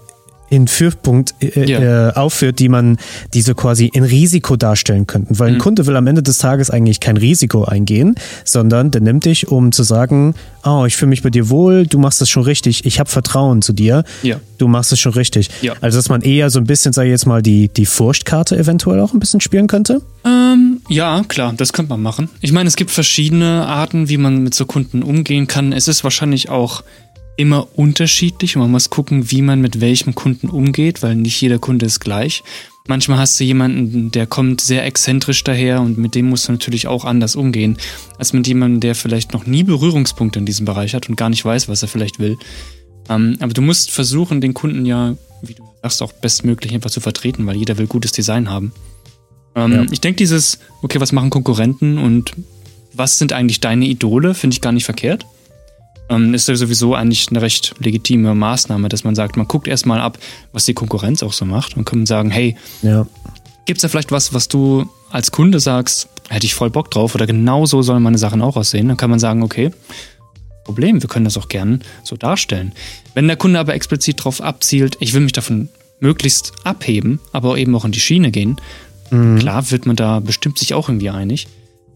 in 0.51 0.67
Fürpunkt 0.67 1.35
äh, 1.41 1.71
ja. 1.71 2.09
äh, 2.09 2.13
aufführt, 2.15 2.59
die 2.59 2.69
man, 2.69 2.99
die 3.33 3.41
so 3.41 3.55
quasi 3.55 3.87
in 3.87 4.03
Risiko 4.03 4.57
darstellen 4.57 5.07
könnten. 5.07 5.39
Weil 5.39 5.49
ein 5.49 5.55
mhm. 5.55 5.59
Kunde 5.59 5.87
will 5.87 5.97
am 5.97 6.07
Ende 6.09 6.23
des 6.23 6.39
Tages 6.39 6.71
eigentlich 6.71 6.99
kein 7.01 7.17
Risiko 7.17 7.65
eingehen, 7.65 8.17
sondern 8.45 8.91
der 8.91 9.01
nimmt 9.01 9.25
dich, 9.25 9.49
um 9.49 9.71
zu 9.73 9.85
sagen, 9.85 10.35
oh, 10.65 10.85
ich 10.87 10.97
fühle 10.97 11.11
mich 11.11 11.23
bei 11.23 11.31
dir 11.31 11.49
wohl, 11.49 11.87
du 11.87 11.99
machst 11.99 12.21
das 12.21 12.29
schon 12.29 12.43
richtig, 12.43 12.85
ich 12.85 12.99
habe 12.99 13.09
Vertrauen 13.09 13.63
zu 13.63 13.73
dir, 13.73 14.05
ja. 14.23 14.41
du 14.59 14.67
machst 14.67 14.93
es 14.93 14.99
schon 14.99 15.13
richtig. 15.13 15.51
Ja. 15.63 15.75
Also 15.81 15.99
dass 15.99 16.09
man 16.09 16.21
eher 16.21 16.51
so 16.51 16.59
ein 16.59 16.65
bisschen, 16.65 16.93
sag 16.93 17.05
ich 17.05 17.11
jetzt 17.11 17.27
mal, 17.27 17.43
die, 17.43 17.69
die 17.69 17.87
Furchtkarte 17.87 18.59
eventuell 18.59 19.01
auch 19.01 19.15
ein 19.15 19.21
bisschen 19.21 19.41
spielen 19.41 19.69
könnte? 19.69 20.03
Ähm, 20.25 20.70
ja, 20.90 21.23
klar, 21.28 21.54
das 21.56 21.73
könnte 21.73 21.90
man 21.90 22.02
machen. 22.02 22.28
Ich 22.40 22.52
meine, 22.52 22.66
es 22.66 22.76
gibt 22.76 22.90
verschiedene 22.90 23.66
Arten, 23.66 24.09
wie 24.09 24.16
man 24.16 24.42
mit 24.42 24.54
so 24.54 24.66
Kunden 24.66 25.02
umgehen 25.02 25.47
kann. 25.47 25.73
Es 25.73 25.88
ist 25.88 26.02
wahrscheinlich 26.02 26.49
auch 26.49 26.82
immer 27.37 27.68
unterschiedlich 27.75 28.56
und 28.56 28.62
man 28.62 28.73
muss 28.73 28.90
gucken, 28.90 29.30
wie 29.30 29.40
man 29.40 29.61
mit 29.61 29.80
welchem 29.80 30.14
Kunden 30.14 30.49
umgeht, 30.49 31.02
weil 31.02 31.14
nicht 31.14 31.40
jeder 31.40 31.59
Kunde 31.59 31.87
ist 31.87 32.00
gleich. 32.00 32.42
Manchmal 32.88 33.18
hast 33.18 33.38
du 33.38 33.44
jemanden, 33.44 34.11
der 34.11 34.26
kommt 34.26 34.61
sehr 34.61 34.85
exzentrisch 34.85 35.44
daher 35.44 35.81
und 35.81 35.96
mit 35.96 36.16
dem 36.16 36.29
musst 36.29 36.48
du 36.48 36.53
natürlich 36.53 36.88
auch 36.88 37.05
anders 37.05 37.37
umgehen, 37.37 37.79
als 38.18 38.33
mit 38.33 38.48
jemandem, 38.48 38.81
der 38.81 38.94
vielleicht 38.96 39.33
noch 39.33 39.46
nie 39.46 39.62
Berührungspunkte 39.62 40.40
in 40.40 40.44
diesem 40.44 40.66
Bereich 40.66 40.94
hat 40.94 41.09
und 41.09 41.14
gar 41.14 41.31
nicht 41.31 41.44
weiß, 41.44 41.68
was 41.68 41.83
er 41.83 41.88
vielleicht 41.88 42.18
will. 42.18 42.37
Ähm, 43.09 43.37
aber 43.38 43.53
du 43.53 43.62
musst 43.62 43.92
versuchen, 43.92 44.40
den 44.40 44.55
Kunden 44.55 44.85
ja, 44.87 45.14
wie 45.42 45.55
du 45.55 45.62
sagst, 45.83 46.03
auch 46.03 46.12
bestmöglich 46.12 46.74
einfach 46.74 46.90
zu 46.90 47.00
vertreten, 47.00 47.46
weil 47.46 47.57
jeder 47.57 47.79
will 47.79 47.87
gutes 47.87 48.12
Design 48.12 48.50
haben. 48.50 48.72
Ähm, 49.55 49.73
ja. 49.73 49.87
Ich 49.91 50.01
denke, 50.01 50.19
dieses, 50.19 50.59
okay, 50.83 51.01
was 51.01 51.13
machen 51.13 51.31
Konkurrenten 51.31 51.99
und 51.99 52.33
was 52.93 53.19
sind 53.19 53.33
eigentlich 53.33 53.61
deine 53.61 53.87
Idole, 53.87 54.35
finde 54.35 54.55
ich 54.55 54.61
gar 54.61 54.73
nicht 54.73 54.85
verkehrt 54.85 55.27
ähm, 56.11 56.35
ist 56.35 56.49
ja 56.49 56.57
sowieso 56.57 56.95
eigentlich 56.95 57.29
eine 57.31 57.41
recht 57.41 57.75
legitime 57.79 58.35
Maßnahme, 58.35 58.89
dass 58.89 59.05
man 59.05 59.15
sagt, 59.15 59.37
man 59.37 59.47
guckt 59.47 59.69
erstmal 59.69 60.01
ab, 60.01 60.19
was 60.53 60.65
die 60.65 60.75
Konkurrenz 60.75 61.23
auch 61.23 61.33
so 61.33 61.45
macht 61.45 61.77
und 61.77 61.85
kann 61.85 62.05
sagen, 62.05 62.31
hey, 62.31 62.57
ja. 62.83 63.07
gibt 63.65 63.79
es 63.79 63.83
da 63.83 63.89
vielleicht 63.89 64.11
was, 64.11 64.35
was 64.35 64.49
du 64.49 64.89
als 65.11 65.31
Kunde 65.31 65.61
sagst, 65.61 66.09
hätte 66.29 66.47
ich 66.47 66.55
voll 66.55 66.71
Bock 66.71 66.91
drauf 66.91 67.15
oder 67.15 67.27
genau 67.27 67.65
so 67.65 67.81
sollen 67.83 68.03
meine 68.03 68.19
Sachen 68.19 68.43
auch 68.43 68.57
aussehen, 68.57 68.89
dann 68.89 68.97
kann 68.97 69.11
man 69.11 69.21
sagen, 69.21 69.43
okay, 69.43 69.71
Problem, 70.65 71.01
wir 71.01 71.09
können 71.09 71.25
das 71.25 71.39
auch 71.39 71.49
gern 71.49 71.83
so 72.03 72.17
darstellen. 72.17 72.73
Wenn 73.15 73.27
der 73.27 73.37
Kunde 73.37 73.59
aber 73.59 73.75
explizit 73.75 74.21
darauf 74.21 74.41
abzielt, 74.41 74.97
ich 75.01 75.15
will 75.15 75.21
mich 75.21 75.33
davon 75.33 75.69
möglichst 76.01 76.53
abheben, 76.65 77.21
aber 77.33 77.57
eben 77.57 77.75
auch 77.75 77.85
in 77.85 77.93
die 77.93 78.01
Schiene 78.01 78.31
gehen, 78.31 78.57
mhm. 79.11 79.38
klar 79.38 79.70
wird 79.70 79.87
man 79.87 79.96
da 79.96 80.20
bestimmt 80.20 80.59
sich 80.59 80.75
auch 80.75 80.88
irgendwie 80.88 81.11
einig. 81.11 81.49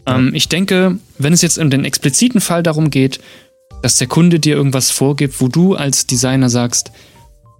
Ähm, 0.05 0.33
ich 0.33 0.49
denke, 0.49 0.99
wenn 1.17 1.33
es 1.33 1.41
jetzt 1.41 1.57
in 1.57 1.69
den 1.69 1.85
expliziten 1.85 2.41
Fall 2.41 2.63
darum 2.63 2.89
geht, 2.89 3.19
dass 3.81 3.97
der 3.97 4.07
Kunde 4.07 4.39
dir 4.39 4.55
irgendwas 4.55 4.91
vorgibt, 4.91 5.41
wo 5.41 5.47
du 5.47 5.75
als 5.75 6.07
Designer 6.07 6.49
sagst, 6.49 6.91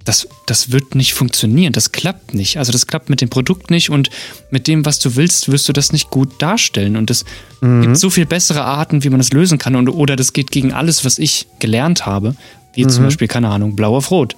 das, 0.05 0.27
das 0.45 0.71
wird 0.71 0.93
nicht 0.93 1.15
funktionieren, 1.15 1.73
das 1.73 1.91
klappt 1.91 2.35
nicht. 2.35 2.57
Also 2.57 2.71
das 2.71 2.85
klappt 2.85 3.09
mit 3.09 3.21
dem 3.21 3.29
Produkt 3.29 3.71
nicht 3.71 3.89
und 3.89 4.11
mit 4.51 4.67
dem, 4.67 4.85
was 4.85 4.99
du 4.99 5.15
willst, 5.15 5.51
wirst 5.51 5.67
du 5.67 5.73
das 5.73 5.91
nicht 5.91 6.11
gut 6.11 6.29
darstellen. 6.39 6.95
Und 6.95 7.09
es 7.09 7.25
mhm. 7.61 7.81
gibt 7.81 7.97
so 7.97 8.11
viel 8.11 8.27
bessere 8.27 8.63
Arten, 8.63 9.03
wie 9.03 9.09
man 9.09 9.19
das 9.19 9.33
lösen 9.33 9.57
kann. 9.57 9.75
Und, 9.75 9.89
oder 9.89 10.15
das 10.15 10.31
geht 10.33 10.51
gegen 10.51 10.73
alles, 10.73 11.05
was 11.05 11.17
ich 11.17 11.47
gelernt 11.59 12.05
habe, 12.05 12.35
wie 12.75 12.83
mhm. 12.83 12.89
zum 12.89 13.03
Beispiel, 13.05 13.27
keine 13.27 13.49
Ahnung, 13.49 13.75
blau 13.75 13.97
auf 13.97 14.11
rot. 14.11 14.35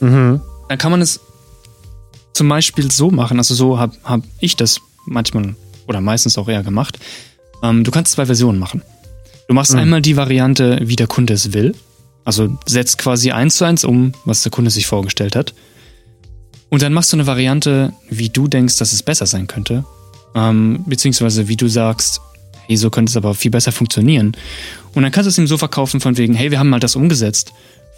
Mhm. 0.00 0.42
Dann 0.68 0.78
kann 0.78 0.90
man 0.90 1.00
es 1.00 1.20
zum 2.38 2.48
Beispiel 2.48 2.90
so 2.90 3.10
machen, 3.10 3.38
also 3.38 3.54
so 3.54 3.78
habe 3.78 3.96
hab 4.04 4.22
ich 4.38 4.54
das 4.54 4.80
manchmal 5.06 5.56
oder 5.88 6.00
meistens 6.00 6.38
auch 6.38 6.48
eher 6.48 6.62
gemacht. 6.62 6.98
Ähm, 7.62 7.82
du 7.82 7.90
kannst 7.90 8.12
zwei 8.12 8.26
Versionen 8.26 8.60
machen. 8.60 8.82
Du 9.48 9.54
machst 9.54 9.72
mhm. 9.72 9.80
einmal 9.80 10.02
die 10.02 10.16
Variante, 10.16 10.78
wie 10.82 10.94
der 10.94 11.08
Kunde 11.08 11.34
es 11.34 11.52
will. 11.52 11.74
Also 12.24 12.56
setzt 12.64 12.98
quasi 12.98 13.32
eins 13.32 13.56
zu 13.56 13.64
eins 13.64 13.84
um, 13.84 14.12
was 14.24 14.42
der 14.42 14.52
Kunde 14.52 14.70
sich 14.70 14.86
vorgestellt 14.86 15.34
hat. 15.34 15.52
Und 16.68 16.82
dann 16.82 16.92
machst 16.92 17.12
du 17.12 17.16
eine 17.16 17.26
Variante, 17.26 17.92
wie 18.08 18.28
du 18.28 18.46
denkst, 18.46 18.76
dass 18.76 18.92
es 18.92 19.02
besser 19.02 19.26
sein 19.26 19.48
könnte. 19.48 19.84
Ähm, 20.36 20.84
beziehungsweise 20.86 21.48
wie 21.48 21.56
du 21.56 21.66
sagst, 21.66 22.20
hey, 22.66 22.76
so 22.76 22.90
könnte 22.90 23.10
es 23.10 23.16
aber 23.16 23.34
viel 23.34 23.50
besser 23.50 23.72
funktionieren. 23.72 24.36
Und 24.94 25.02
dann 25.02 25.10
kannst 25.10 25.26
du 25.26 25.30
es 25.30 25.38
ihm 25.38 25.48
so 25.48 25.58
verkaufen 25.58 26.00
von 26.00 26.16
wegen, 26.18 26.34
hey, 26.34 26.52
wir 26.52 26.60
haben 26.60 26.68
mal 26.68 26.78
das 26.78 26.94
umgesetzt, 26.94 27.52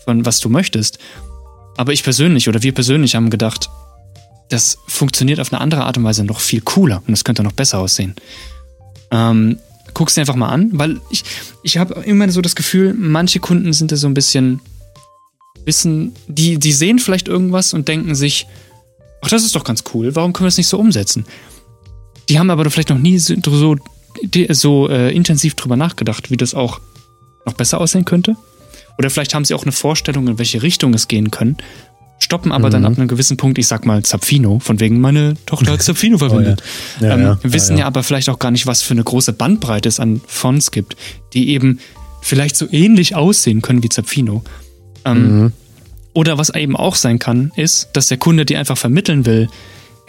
von 0.04 0.24
was 0.24 0.40
du 0.40 0.48
möchtest. 0.48 0.98
Aber 1.76 1.92
ich 1.92 2.02
persönlich 2.02 2.48
oder 2.48 2.62
wir 2.62 2.72
persönlich 2.72 3.16
haben 3.16 3.28
gedacht, 3.28 3.68
das 4.50 4.78
funktioniert 4.86 5.40
auf 5.40 5.52
eine 5.52 5.60
andere 5.60 5.84
Art 5.84 5.96
und 5.96 6.04
Weise 6.04 6.24
noch 6.24 6.40
viel 6.40 6.60
cooler 6.60 7.02
und 7.06 7.14
es 7.14 7.24
könnte 7.24 7.42
noch 7.42 7.52
besser 7.52 7.78
aussehen. 7.78 8.14
Ähm, 9.10 9.58
guck's 9.94 10.14
dir 10.14 10.20
einfach 10.20 10.36
mal 10.36 10.48
an, 10.48 10.70
weil 10.72 11.00
ich, 11.10 11.24
ich 11.62 11.78
habe 11.78 12.02
immer 12.02 12.28
so 12.30 12.40
das 12.40 12.56
Gefühl, 12.56 12.94
manche 12.94 13.40
Kunden 13.40 13.72
sind 13.72 13.92
da 13.92 13.96
so 13.96 14.06
ein 14.06 14.14
bisschen, 14.14 14.60
wissen, 15.64 16.14
die, 16.26 16.58
die 16.58 16.72
sehen 16.72 16.98
vielleicht 16.98 17.28
irgendwas 17.28 17.74
und 17.74 17.88
denken 17.88 18.14
sich, 18.14 18.46
ach, 19.22 19.28
das 19.28 19.44
ist 19.44 19.54
doch 19.54 19.64
ganz 19.64 19.84
cool, 19.94 20.14
warum 20.14 20.32
können 20.32 20.46
wir 20.46 20.50
das 20.50 20.58
nicht 20.58 20.68
so 20.68 20.78
umsetzen? 20.78 21.24
Die 22.28 22.38
haben 22.38 22.50
aber 22.50 22.68
vielleicht 22.70 22.90
noch 22.90 22.98
nie 22.98 23.18
so, 23.18 23.34
so, 23.42 23.76
so 24.50 24.88
äh, 24.88 25.14
intensiv 25.14 25.54
drüber 25.54 25.76
nachgedacht, 25.76 26.30
wie 26.30 26.36
das 26.36 26.54
auch 26.54 26.80
noch 27.46 27.54
besser 27.54 27.80
aussehen 27.80 28.04
könnte. 28.04 28.36
Oder 28.98 29.10
vielleicht 29.10 29.34
haben 29.34 29.44
sie 29.44 29.54
auch 29.54 29.62
eine 29.62 29.72
Vorstellung, 29.72 30.28
in 30.28 30.38
welche 30.38 30.62
Richtung 30.62 30.92
es 30.92 31.08
gehen 31.08 31.30
können 31.30 31.56
stoppen 32.30 32.52
aber 32.52 32.68
mhm. 32.68 32.72
dann 32.72 32.84
ab 32.84 32.96
einem 32.96 33.08
gewissen 33.08 33.36
Punkt, 33.36 33.58
ich 33.58 33.66
sag 33.66 33.84
mal 33.84 34.04
Zapfino, 34.04 34.60
von 34.60 34.78
wegen 34.78 35.00
meine 35.00 35.34
Tochter 35.46 35.72
hat 35.72 35.82
Zapfino 35.82 36.16
verwendet. 36.16 36.62
oh, 37.00 37.04
ja. 37.04 37.08
Ja, 37.08 37.14
ähm, 37.14 37.22
ja. 37.22 37.38
wissen 37.42 37.76
ja, 37.76 37.86
aber 37.86 38.04
vielleicht 38.04 38.28
auch 38.28 38.38
gar 38.38 38.52
nicht, 38.52 38.68
was 38.68 38.82
für 38.82 38.94
eine 38.94 39.02
große 39.02 39.32
Bandbreite 39.32 39.88
es 39.88 39.98
an 39.98 40.20
Fonts 40.28 40.70
gibt, 40.70 40.96
die 41.32 41.48
eben 41.48 41.80
vielleicht 42.22 42.54
so 42.54 42.68
ähnlich 42.70 43.16
aussehen 43.16 43.62
können 43.62 43.82
wie 43.82 43.88
Zapfino. 43.88 44.44
Ähm, 45.04 45.40
mhm. 45.40 45.52
Oder 46.12 46.38
was 46.38 46.54
eben 46.54 46.76
auch 46.76 46.94
sein 46.94 47.18
kann, 47.18 47.50
ist, 47.56 47.88
dass 47.94 48.06
der 48.06 48.18
Kunde 48.18 48.44
dir 48.44 48.60
einfach 48.60 48.78
vermitteln 48.78 49.26
will, 49.26 49.48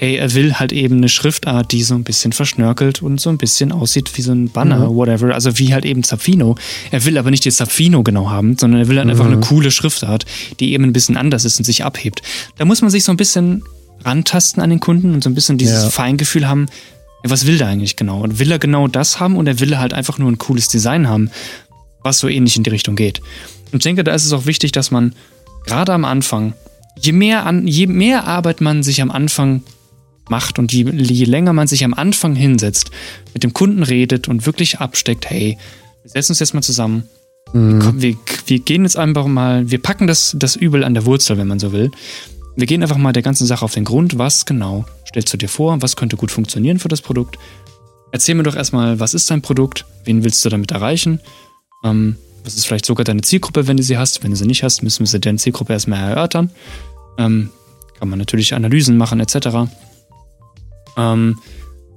hey, 0.02 0.16
er 0.16 0.34
will 0.34 0.56
halt 0.56 0.74
eben 0.74 0.98
eine 0.98 1.10
Schriftart, 1.10 1.72
die 1.72 1.84
so 1.84 1.94
ein 1.94 2.04
bisschen 2.04 2.34
verschnörkelt 2.34 3.04
und 3.04 3.22
so 3.22 3.30
ein 3.30 3.38
bisschen 3.38 3.72
aussieht 3.72 4.10
wie 4.18 4.24
so 4.24 4.32
ein 4.32 4.50
Banner, 4.50 4.90
mhm. 4.90 4.96
whatever. 4.96 5.32
Also 5.36 5.60
wie 5.60 5.76
halt 5.76 5.86
eben 5.86 6.02
Zapfino. 6.02 6.56
Er 6.90 7.06
will 7.06 7.20
aber 7.20 7.30
nicht 7.30 7.46
die 7.46 7.52
Zapfino 7.52 8.02
genau 8.02 8.32
haben, 8.32 8.58
sondern 8.58 8.82
er 8.82 8.88
will 8.88 8.98
halt 8.98 9.06
mhm. 9.06 9.12
einfach 9.12 9.28
eine 9.28 9.40
coole 9.40 9.70
Schriftart, 9.70 10.26
die 10.60 10.74
eben 10.74 10.86
ein 10.86 10.92
bisschen 10.92 11.18
anders 11.18 11.46
ist 11.46 11.60
und 11.60 11.66
sich 11.66 11.86
abhebt. 11.86 12.24
Da 12.58 12.66
muss 12.66 12.82
man 12.82 12.90
sich 12.90 13.04
so 13.04 13.12
ein 13.12 13.18
bisschen 13.18 13.64
rantasten 14.04 14.64
an 14.64 14.72
den 14.72 14.80
Kunden 14.80 15.14
und 15.14 15.24
so 15.24 15.30
ein 15.30 15.36
bisschen 15.36 15.60
dieses 15.60 15.84
ja. 15.84 15.90
Feingefühl 15.92 16.48
haben, 16.48 16.66
was 17.24 17.46
will 17.46 17.60
der 17.60 17.68
eigentlich 17.68 17.96
genau? 17.96 18.22
Und 18.22 18.40
will 18.40 18.52
er 18.52 18.58
genau 18.58 18.88
das 18.88 19.20
haben 19.20 19.36
und 19.36 19.46
er 19.46 19.60
will 19.60 19.78
halt 19.78 19.94
einfach 19.94 20.18
nur 20.18 20.32
ein 20.32 20.40
cooles 20.40 20.68
Design 20.68 21.08
haben, 21.08 21.30
was 22.02 22.18
so 22.18 22.28
ähnlich 22.28 22.58
in 22.58 22.64
die 22.64 22.72
Richtung 22.72 22.96
geht. 22.96 23.22
Und 23.72 23.78
ich 23.78 23.84
denke, 23.84 24.04
da 24.04 24.16
ist 24.16 24.26
es 24.26 24.34
auch 24.34 24.48
wichtig, 24.48 24.72
dass 24.72 24.90
man 24.90 25.14
gerade 25.68 25.94
am 25.94 26.06
Anfang, 26.06 26.56
je 27.00 27.12
mehr, 27.12 27.46
an, 27.46 27.68
je 27.68 27.86
mehr 27.86 28.26
Arbeit 28.26 28.62
man 28.62 28.82
sich 28.82 29.00
am 29.04 29.12
Anfang 29.12 29.62
macht 30.30 30.60
und 30.60 30.72
je, 30.72 30.84
je 30.90 31.26
länger 31.26 31.54
man 31.54 31.68
sich 31.68 31.84
am 31.84 31.94
Anfang 31.94 32.36
hinsetzt, 32.36 32.92
mit 33.34 33.44
dem 33.44 33.54
Kunden 33.54 33.84
redet 33.84 34.28
und 34.28 34.46
wirklich 34.46 34.80
absteckt, 34.80 35.30
hey, 35.30 35.58
wir 36.04 36.12
setzen 36.12 36.32
uns 36.32 36.40
jetzt 36.40 36.54
mal 36.54 36.62
zusammen, 36.62 37.04
mhm. 37.54 38.02
wir, 38.02 38.16
wir 38.46 38.60
gehen 38.60 38.84
jetzt 38.84 38.98
einfach 38.98 39.28
mal, 39.28 39.70
wir 39.70 39.82
packen 39.82 40.08
das, 40.08 40.36
das 40.38 40.56
Übel 40.56 40.84
an 40.84 40.94
der 40.94 41.06
Wurzel, 41.06 41.38
wenn 41.38 41.48
man 41.48 41.60
so 41.60 41.72
will. 41.72 41.92
Wir 42.56 42.68
gehen 42.68 42.82
einfach 42.82 42.98
mal 42.98 43.14
der 43.14 43.24
ganzen 43.24 43.48
Sache 43.48 43.64
auf 43.64 43.74
den 43.74 43.86
Grund, 43.86 44.18
was 44.18 44.46
genau 44.46 44.86
stellst 45.08 45.34
du 45.34 45.38
dir 45.38 45.50
vor, 45.50 45.82
was 45.82 45.96
könnte 45.96 46.16
gut 46.16 46.32
funktionieren 46.32 46.80
für 46.80 46.88
das 46.88 47.02
Produkt. 47.02 47.38
Erzähl 48.12 48.36
mir 48.36 48.44
doch 48.44 48.56
erstmal, 48.56 49.00
was 49.00 49.14
ist 49.14 49.30
dein 49.30 49.42
Produkt, 49.42 49.86
wen 50.06 50.24
willst 50.24 50.44
du 50.44 50.50
damit 50.50 50.72
erreichen, 50.72 51.20
ähm, 51.84 52.18
was 52.44 52.56
ist 52.56 52.66
vielleicht 52.66 52.86
sogar 52.86 53.04
deine 53.04 53.22
Zielgruppe, 53.22 53.68
wenn 53.68 53.78
du 53.78 53.84
sie 53.84 53.98
hast. 53.98 54.24
Wenn 54.24 54.32
du 54.32 54.38
sie 54.38 54.48
nicht 54.48 54.64
hast, 54.64 54.84
müssen 54.84 55.02
wir 55.02 55.08
sie 55.08 55.20
deine 55.20 55.38
Zielgruppe 55.38 55.74
erstmal 55.74 56.00
erörtern. 56.10 56.50
Ähm, 57.18 57.50
kann 58.00 58.10
man 58.10 58.20
natürlich 58.20 58.54
Analysen 58.54 58.98
machen 58.98 59.20
etc. 59.20 59.70
Ähm, 60.98 61.40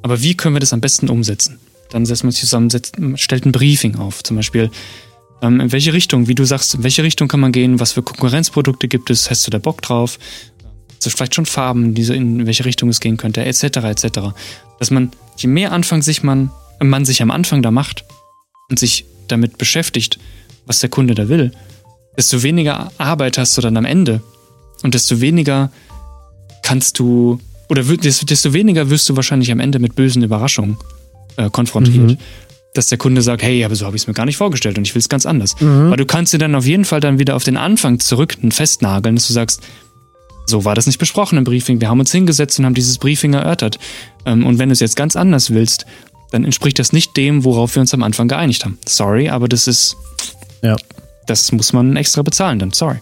aber 0.03 0.23
wie 0.23 0.37
können 0.37 0.55
wir 0.55 0.61
das 0.61 0.73
am 0.73 0.81
besten 0.81 1.09
umsetzen? 1.09 1.59
Dann 1.91 2.07
setzt 2.07 2.25
man 2.25 2.33
sich 2.33 2.41
zusammen, 2.41 2.71
setzt, 2.71 2.97
stellt 3.17 3.47
ein 3.47 3.53
Briefing 3.53 3.97
auf. 3.97 4.23
Zum 4.23 4.37
Beispiel, 4.37 4.71
ähm, 5.43 5.61
in 5.61 5.73
welche 5.73 5.93
Richtung, 5.93 6.29
wie 6.29 6.35
du 6.35 6.45
sagst, 6.45 6.75
in 6.75 6.83
welche 6.83 7.03
Richtung 7.03 7.29
kann 7.29 7.41
man 7.41 7.53
gehen, 7.53 7.81
was 7.81 7.93
für 7.93 8.03
Konkurrenzprodukte 8.03 8.89
gibt 8.89 9.11
es, 9.11 9.31
hast 9.31 9.47
du 9.47 9.51
da 9.51 9.59
Bock 9.59 9.83
drauf? 9.83 10.19
Hast 10.89 11.07
du 11.07 11.11
vielleicht 11.11 11.35
schon 11.35 11.47
Farben, 11.47 11.95
die 11.95 12.05
so 12.05 12.13
in 12.13 12.47
welche 12.47 12.65
Richtung 12.65 12.89
es 12.89 13.01
gehen 13.01 13.17
könnte, 13.17 13.45
etc. 13.45 13.63
etc. 13.63 14.07
Dass 14.79 14.91
man, 14.91 15.11
je 15.37 15.49
mehr 15.49 15.73
Anfang 15.73 16.03
sich 16.03 16.23
man, 16.23 16.51
man 16.81 17.05
sich 17.05 17.23
am 17.23 17.31
Anfang 17.31 17.63
da 17.63 17.71
macht 17.71 18.05
und 18.71 18.79
sich 18.79 19.07
damit 19.29 19.59
beschäftigt, 19.59 20.19
was 20.67 20.81
der 20.81 20.91
Kunde 20.91 21.15
da 21.15 21.29
will, 21.29 21.53
desto 22.17 22.43
weniger 22.43 22.91
Arbeit 22.99 23.39
hast 23.39 23.57
du 23.57 23.61
dann 23.61 23.77
am 23.77 23.85
Ende 23.85 24.23
und 24.83 24.95
desto 24.95 25.21
weniger 25.21 25.71
kannst 26.63 26.99
du 26.99 27.41
oder 27.69 27.83
desto, 27.83 28.53
weniger 28.53 28.91
wirst 28.91 29.09
du 29.09 29.17
wahrscheinlich 29.17 29.51
am 29.51 29.61
Ende 29.61 29.79
mit 29.79 29.95
bösen 29.95 30.23
Überraschungen 30.23 30.77
äh, 31.37 31.51
konfrontiert. 31.51 32.11
Mhm. 32.11 32.19
Dass 32.75 32.89
der 32.89 32.99
Kunde 32.99 33.23
sagt, 33.23 33.43
hey, 33.43 33.65
aber 33.65 33.77
so 33.77 33.87
habe 33.87 33.97
ich 33.97 34.03
es 34.03 34.09
mir 34.09 34.15
gar 34.15 34.27
nicht 34.27 34.37
vorgestellt 34.37 34.77
und 34.79 34.87
ich 34.87 34.95
will 34.95 35.01
es 35.01 35.09
ganz 35.09 35.27
anders. 35.27 35.55
Mhm. 35.61 35.91
Weil 35.91 35.97
du 35.97 36.07
kannst 36.07 36.33
dir 36.33 36.39
dann 36.39 36.55
auf 36.57 36.67
jeden 36.67 36.85
Fall 36.85 37.01
dann 37.01 37.21
wieder 37.21 37.37
auf 37.37 37.45
den 37.45 37.57
Anfang 37.57 38.01
zurück 38.01 38.37
festnageln, 38.51 39.15
dass 39.15 39.29
du 39.29 39.33
sagst, 39.33 39.63
so 40.47 40.65
war 40.65 40.75
das 40.75 40.87
nicht 40.87 40.99
besprochen 40.99 41.39
im 41.39 41.45
Briefing. 41.45 41.81
Wir 41.81 41.89
haben 41.89 42.01
uns 42.01 42.11
hingesetzt 42.11 42.59
und 42.59 42.67
haben 42.67 42.75
dieses 42.75 42.99
Briefing 42.99 43.33
erörtert. 43.33 43.79
Ähm, 44.27 44.45
und 44.45 44.59
wenn 44.59 44.71
du 44.71 44.73
es 44.73 44.81
jetzt 44.81 44.97
ganz 44.97 45.15
anders 45.15 45.51
willst, 45.51 45.87
dann 46.33 46.45
entspricht 46.45 46.79
das 46.81 46.93
nicht 46.93 47.17
dem, 47.17 47.45
worauf 47.45 47.77
wir 47.77 47.81
uns 47.81 47.95
am 47.95 48.03
Anfang 48.03 48.27
geeinigt 48.27 48.65
haben. 48.65 48.79
Sorry, 48.87 49.29
aber 49.29 49.49
das 49.49 49.69
ist. 49.69 49.97
Ja. 50.63 50.77
Das 51.27 51.53
muss 51.53 51.73
man 51.73 51.97
extra 51.97 52.23
bezahlen 52.23 52.59
dann. 52.59 52.73
Sorry. 52.73 52.97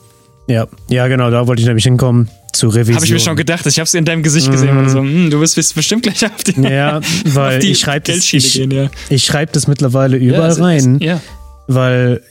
Ja, 0.49 0.67
ja, 0.91 1.09
genau, 1.09 1.31
da 1.31 1.47
wollte 1.47 1.63
ich 1.63 1.67
nämlich 1.67 1.85
hinkommen 1.85 2.29
zur 2.53 2.75
Revision. 2.75 2.97
Habe 2.97 3.07
ich 3.07 3.13
mir 3.13 3.21
schon 3.21 3.37
gedacht, 3.37 3.67
ich 3.67 3.79
habe 3.79 3.87
es 3.87 3.95
in 3.95 4.05
deinem 4.05 4.23
Gesicht 4.23 4.51
gesehen. 4.51 4.83
Mhm. 4.83 4.89
So, 4.89 4.99
hm, 4.99 5.31
du 5.31 5.41
wirst 5.41 5.57
bestimmt 5.75 6.03
gleich 6.03 6.25
auf 6.25 6.45
die, 6.45 6.61
ja, 6.61 7.01
weil 7.25 7.59
die 7.59 7.73
ich 7.73 7.81
schreibe 7.81 8.13
das, 8.13 8.33
ich, 8.33 8.53
gehen, 8.53 8.71
ja. 8.71 8.91
ich 9.09 9.25
schreib 9.25 9.53
das 9.53 9.67
mittlerweile 9.67 10.17
überall 10.17 10.57
ja, 10.57 10.63
rein, 10.63 10.97
ist, 10.97 11.03
ja. 11.03 11.21
weil, 11.67 12.23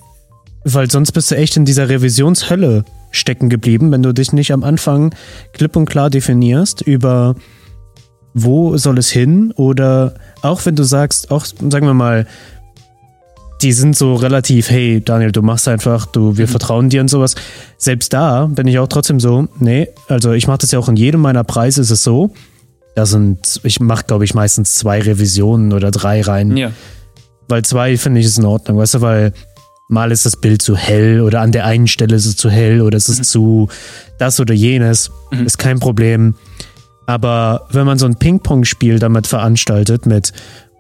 weil 0.63 0.89
sonst 0.89 1.11
bist 1.11 1.31
du 1.31 1.35
echt 1.35 1.57
in 1.57 1.65
dieser 1.65 1.89
Revisionshölle 1.89 2.85
stecken 3.11 3.49
geblieben, 3.49 3.91
wenn 3.91 4.03
du 4.03 4.13
dich 4.13 4.31
nicht 4.31 4.53
am 4.53 4.63
Anfang 4.63 5.13
klipp 5.53 5.75
und 5.75 5.85
klar 5.85 6.09
definierst 6.09 6.81
über 6.81 7.35
wo 8.33 8.77
soll 8.77 8.97
es 8.97 9.09
hin 9.09 9.51
oder 9.55 10.13
auch 10.41 10.65
wenn 10.65 10.75
du 10.75 10.83
sagst, 10.83 11.31
auch 11.31 11.45
sagen 11.45 11.85
wir 11.85 11.93
mal, 11.93 12.27
die 13.61 13.71
sind 13.73 13.95
so 13.95 14.15
relativ, 14.15 14.69
hey 14.69 15.01
Daniel, 15.03 15.31
du 15.31 15.41
machst 15.41 15.67
einfach, 15.67 16.05
du, 16.05 16.37
wir 16.37 16.47
mhm. 16.47 16.51
vertrauen 16.51 16.89
dir 16.89 17.01
und 17.01 17.09
sowas. 17.09 17.35
Selbst 17.77 18.13
da 18.13 18.47
bin 18.47 18.67
ich 18.67 18.79
auch 18.79 18.87
trotzdem 18.87 19.19
so, 19.19 19.47
nee, 19.59 19.87
also 20.07 20.31
ich 20.31 20.47
mache 20.47 20.59
das 20.59 20.71
ja 20.71 20.79
auch 20.79 20.89
in 20.89 20.95
jedem 20.95 21.21
meiner 21.21 21.43
Preise 21.43 21.81
ist 21.81 21.91
es 21.91 22.03
so. 22.03 22.33
Da 22.95 23.05
sind, 23.05 23.61
ich 23.63 23.79
mache 23.79 24.05
glaube 24.05 24.25
ich 24.25 24.33
meistens 24.33 24.75
zwei 24.75 24.99
Revisionen 24.99 25.73
oder 25.73 25.91
drei 25.91 26.21
rein. 26.21 26.57
Ja. 26.57 26.71
Weil 27.47 27.63
zwei 27.63 27.97
finde 27.97 28.19
ich 28.19 28.25
ist 28.25 28.39
in 28.39 28.45
Ordnung, 28.45 28.77
weißt 28.77 28.95
du, 28.95 29.01
weil 29.01 29.33
mal 29.87 30.11
ist 30.11 30.25
das 30.25 30.37
Bild 30.37 30.61
zu 30.61 30.75
hell 30.75 31.21
oder 31.21 31.41
an 31.41 31.51
der 31.51 31.65
einen 31.65 31.87
Stelle 31.87 32.15
ist 32.15 32.25
es 32.25 32.37
zu 32.37 32.49
hell 32.49 32.81
oder 32.81 32.97
es 32.97 33.09
ist 33.09 33.19
mhm. 33.19 33.23
zu 33.23 33.69
das 34.17 34.39
oder 34.39 34.53
jenes, 34.53 35.11
mhm. 35.31 35.45
ist 35.45 35.57
kein 35.57 35.79
Problem. 35.79 36.35
Aber 37.07 37.67
wenn 37.71 37.85
man 37.85 37.97
so 37.97 38.05
ein 38.05 38.15
Ping-Pong-Spiel 38.15 38.99
damit 38.99 39.27
veranstaltet 39.27 40.05
mit 40.05 40.31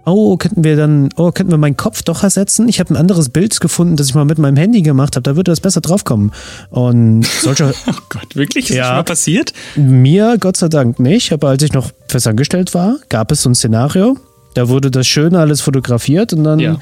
Oh, 0.05 0.35
könnten 0.37 0.63
wir 0.63 0.75
dann, 0.75 1.09
oh, 1.15 1.31
könnten 1.31 1.51
wir 1.51 1.57
meinen 1.57 1.77
Kopf 1.77 2.03
doch 2.03 2.23
ersetzen? 2.23 2.67
Ich 2.67 2.79
habe 2.79 2.93
ein 2.93 2.97
anderes 2.97 3.29
Bild 3.29 3.59
gefunden, 3.59 3.95
das 3.95 4.07
ich 4.07 4.15
mal 4.15 4.25
mit 4.25 4.39
meinem 4.39 4.57
Handy 4.57 4.81
gemacht 4.81 5.15
habe, 5.15 5.23
da 5.23 5.35
würde 5.35 5.51
das 5.51 5.59
besser 5.59 5.81
draufkommen. 5.81 6.31
Und 6.69 7.25
solche. 7.25 7.73
oh 7.87 7.93
Gott, 8.09 8.35
wirklich? 8.35 8.69
Ist 8.69 8.75
ja, 8.75 8.83
das 8.83 8.91
mal 8.91 9.03
passiert? 9.03 9.53
Mir 9.75 10.37
Gott 10.39 10.57
sei 10.57 10.69
Dank 10.69 10.99
nicht, 10.99 11.31
aber 11.31 11.49
als 11.49 11.63
ich 11.63 11.73
noch 11.73 11.91
festangestellt 12.07 12.73
war, 12.73 12.97
gab 13.09 13.31
es 13.31 13.43
so 13.43 13.49
ein 13.49 13.55
Szenario. 13.55 14.17
Da 14.55 14.69
wurde 14.69 14.91
das 14.91 15.07
schön 15.07 15.35
alles 15.35 15.61
fotografiert 15.61 16.33
und 16.33 16.43
dann 16.43 16.59
ja. 16.59 16.77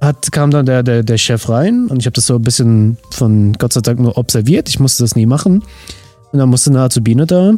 hat, 0.00 0.32
kam 0.32 0.50
dann 0.50 0.66
der, 0.66 0.82
der, 0.82 1.02
der 1.02 1.18
Chef 1.18 1.48
rein 1.48 1.86
und 1.86 2.00
ich 2.00 2.06
habe 2.06 2.14
das 2.14 2.26
so 2.26 2.36
ein 2.36 2.42
bisschen 2.42 2.96
von 3.10 3.52
Gott 3.58 3.72
sei 3.72 3.82
Dank 3.82 4.00
nur 4.00 4.16
observiert. 4.16 4.68
Ich 4.68 4.80
musste 4.80 5.04
das 5.04 5.14
nie 5.14 5.26
machen. 5.26 5.62
Und 6.32 6.38
dann 6.38 6.48
musste 6.48 6.70
eine 6.70 6.80
Azubine 6.80 7.26
da 7.26 7.54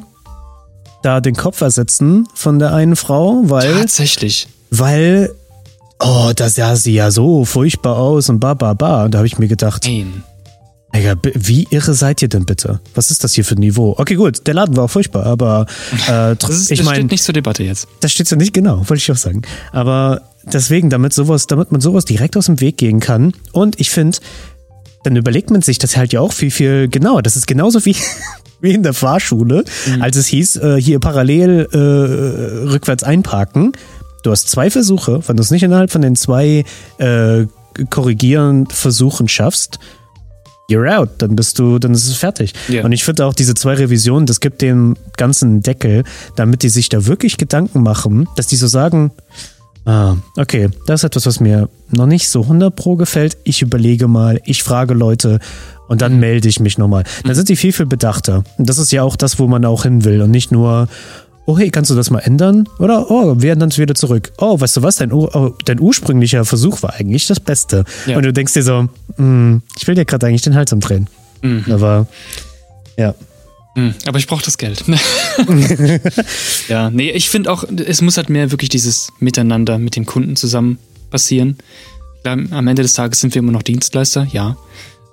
da 1.02 1.20
den 1.20 1.34
Kopf 1.34 1.60
ersetzen 1.60 2.28
von 2.34 2.58
der 2.58 2.74
einen 2.74 2.96
Frau, 2.96 3.42
weil. 3.44 3.74
Tatsächlich 3.74 4.48
weil, 4.70 5.34
oh, 5.98 6.32
da 6.34 6.48
sah 6.48 6.76
sie 6.76 6.94
ja 6.94 7.10
so 7.10 7.44
furchtbar 7.44 7.96
aus 7.98 8.28
und 8.28 8.40
ba, 8.40 8.54
ba, 8.54 8.74
ba. 8.74 9.04
Und 9.04 9.12
da 9.12 9.18
habe 9.18 9.26
ich 9.26 9.38
mir 9.38 9.48
gedacht, 9.48 9.84
Nein. 9.86 10.22
Digga, 10.94 11.14
wie 11.34 11.68
irre 11.70 11.94
seid 11.94 12.20
ihr 12.20 12.28
denn 12.28 12.46
bitte? 12.46 12.80
Was 12.94 13.12
ist 13.12 13.22
das 13.22 13.34
hier 13.34 13.44
für 13.44 13.54
ein 13.54 13.60
Niveau? 13.60 13.94
Okay, 13.96 14.14
gut, 14.14 14.46
der 14.46 14.54
Laden 14.54 14.76
war 14.76 14.84
auch 14.84 14.90
furchtbar, 14.90 15.24
aber 15.24 15.66
äh, 16.08 16.34
das, 16.38 16.50
ist, 16.50 16.70
ich 16.72 16.80
das 16.80 16.90
steht 16.90 17.10
nicht 17.10 17.22
zur 17.22 17.32
Debatte 17.32 17.62
jetzt. 17.62 17.86
Das 18.00 18.12
steht 18.12 18.26
so 18.26 18.34
nicht 18.34 18.52
genau, 18.52 18.78
wollte 18.78 18.96
ich 18.96 19.10
auch 19.12 19.16
sagen. 19.16 19.42
Aber 19.72 20.22
deswegen, 20.44 20.90
damit 20.90 21.12
sowas, 21.12 21.46
damit 21.46 21.70
man 21.70 21.80
sowas 21.80 22.04
direkt 22.06 22.36
aus 22.36 22.46
dem 22.46 22.60
Weg 22.60 22.76
gehen 22.76 22.98
kann. 22.98 23.32
Und 23.52 23.78
ich 23.78 23.90
finde, 23.90 24.18
dann 25.04 25.14
überlegt 25.14 25.50
man 25.50 25.62
sich 25.62 25.78
das 25.78 25.96
halt 25.96 26.12
ja 26.12 26.20
auch 26.20 26.32
viel, 26.32 26.50
viel 26.50 26.88
genauer. 26.88 27.22
Das 27.22 27.36
ist 27.36 27.46
genauso 27.46 27.84
wie, 27.84 27.94
wie 28.60 28.72
in 28.72 28.82
der 28.82 28.94
Fahrschule, 28.94 29.64
mhm. 29.86 30.02
als 30.02 30.16
es 30.16 30.26
hieß, 30.26 30.56
äh, 30.56 30.80
hier 30.80 30.98
parallel 30.98 31.68
äh, 31.72 31.76
rückwärts 32.68 33.02
einparken. 33.02 33.72
Du 34.22 34.30
hast 34.30 34.48
zwei 34.48 34.70
Versuche, 34.70 35.20
wenn 35.26 35.36
du 35.36 35.42
es 35.42 35.50
nicht 35.50 35.62
innerhalb 35.62 35.90
von 35.90 36.02
den 36.02 36.16
zwei 36.16 36.64
äh, 36.98 37.46
korrigieren 37.88 38.66
Versuchen 38.66 39.28
schaffst, 39.28 39.78
you're 40.70 40.88
out, 40.88 41.10
dann 41.18 41.36
bist 41.36 41.58
du, 41.58 41.78
dann 41.78 41.92
ist 41.92 42.06
es 42.06 42.16
fertig. 42.16 42.52
Yeah. 42.68 42.84
Und 42.84 42.92
ich 42.92 43.04
finde 43.04 43.26
auch 43.26 43.34
diese 43.34 43.54
zwei 43.54 43.74
Revisionen, 43.74 44.26
das 44.26 44.40
gibt 44.40 44.62
dem 44.62 44.96
ganzen 45.16 45.62
Deckel, 45.62 46.04
damit 46.36 46.62
die 46.62 46.68
sich 46.68 46.88
da 46.88 47.06
wirklich 47.06 47.36
Gedanken 47.36 47.82
machen, 47.82 48.28
dass 48.36 48.46
die 48.46 48.56
so 48.56 48.66
sagen, 48.66 49.10
ah, 49.84 50.16
okay, 50.36 50.68
das 50.86 51.00
ist 51.00 51.04
etwas, 51.04 51.26
was 51.26 51.40
mir 51.40 51.68
noch 51.90 52.06
nicht 52.06 52.28
so 52.28 52.42
100 52.42 52.74
pro 52.74 52.96
gefällt. 52.96 53.36
Ich 53.44 53.62
überlege 53.62 54.08
mal, 54.08 54.40
ich 54.44 54.62
frage 54.62 54.94
Leute 54.94 55.38
und 55.88 56.02
dann 56.02 56.20
melde 56.20 56.48
ich 56.48 56.60
mich 56.60 56.78
nochmal. 56.78 57.04
Dann 57.24 57.34
sind 57.34 57.48
die 57.48 57.56
viel, 57.56 57.72
viel 57.72 57.86
bedachter. 57.86 58.44
Und 58.58 58.68
das 58.68 58.78
ist 58.78 58.92
ja 58.92 59.02
auch 59.02 59.16
das, 59.16 59.38
wo 59.38 59.48
man 59.48 59.64
auch 59.64 59.82
hin 59.82 60.04
will 60.04 60.22
und 60.22 60.30
nicht 60.30 60.52
nur, 60.52 60.88
oh 61.46 61.58
hey, 61.58 61.70
kannst 61.70 61.90
du 61.90 61.94
das 61.94 62.10
mal 62.10 62.20
ändern? 62.20 62.68
Oder, 62.78 63.10
oh, 63.10 63.34
wir 63.38 63.52
ändern 63.52 63.70
es 63.70 63.78
wieder 63.78 63.94
zurück. 63.94 64.32
Oh, 64.38 64.60
weißt 64.60 64.76
du 64.76 64.82
was, 64.82 64.96
dein, 64.96 65.12
oh, 65.12 65.54
dein 65.64 65.80
ursprünglicher 65.80 66.44
Versuch 66.44 66.82
war 66.82 66.94
eigentlich 66.94 67.26
das 67.26 67.40
Beste. 67.40 67.84
Ja. 68.06 68.16
Und 68.16 68.24
du 68.24 68.32
denkst 68.32 68.54
dir 68.54 68.62
so, 68.62 68.88
hm, 69.16 69.62
ich 69.76 69.86
will 69.88 69.96
dir 69.96 70.04
gerade 70.04 70.26
eigentlich 70.26 70.42
den 70.42 70.54
Hals 70.54 70.72
umdrehen. 70.72 71.08
Mhm. 71.42 71.64
Aber, 71.72 72.06
ja. 72.96 73.14
Mhm, 73.76 73.94
aber 74.06 74.18
ich 74.18 74.26
brauche 74.26 74.44
das 74.44 74.58
Geld. 74.58 74.84
ja, 76.68 76.90
nee, 76.90 77.10
ich 77.10 77.30
finde 77.30 77.52
auch, 77.52 77.64
es 77.64 78.02
muss 78.02 78.16
halt 78.16 78.28
mehr 78.28 78.50
wirklich 78.50 78.70
dieses 78.70 79.12
Miteinander 79.20 79.78
mit 79.78 79.96
dem 79.96 80.06
Kunden 80.06 80.36
zusammen 80.36 80.78
passieren. 81.10 81.58
Am 82.24 82.68
Ende 82.68 82.82
des 82.82 82.92
Tages 82.92 83.20
sind 83.20 83.34
wir 83.34 83.40
immer 83.40 83.52
noch 83.52 83.62
Dienstleister, 83.62 84.26
ja. 84.32 84.56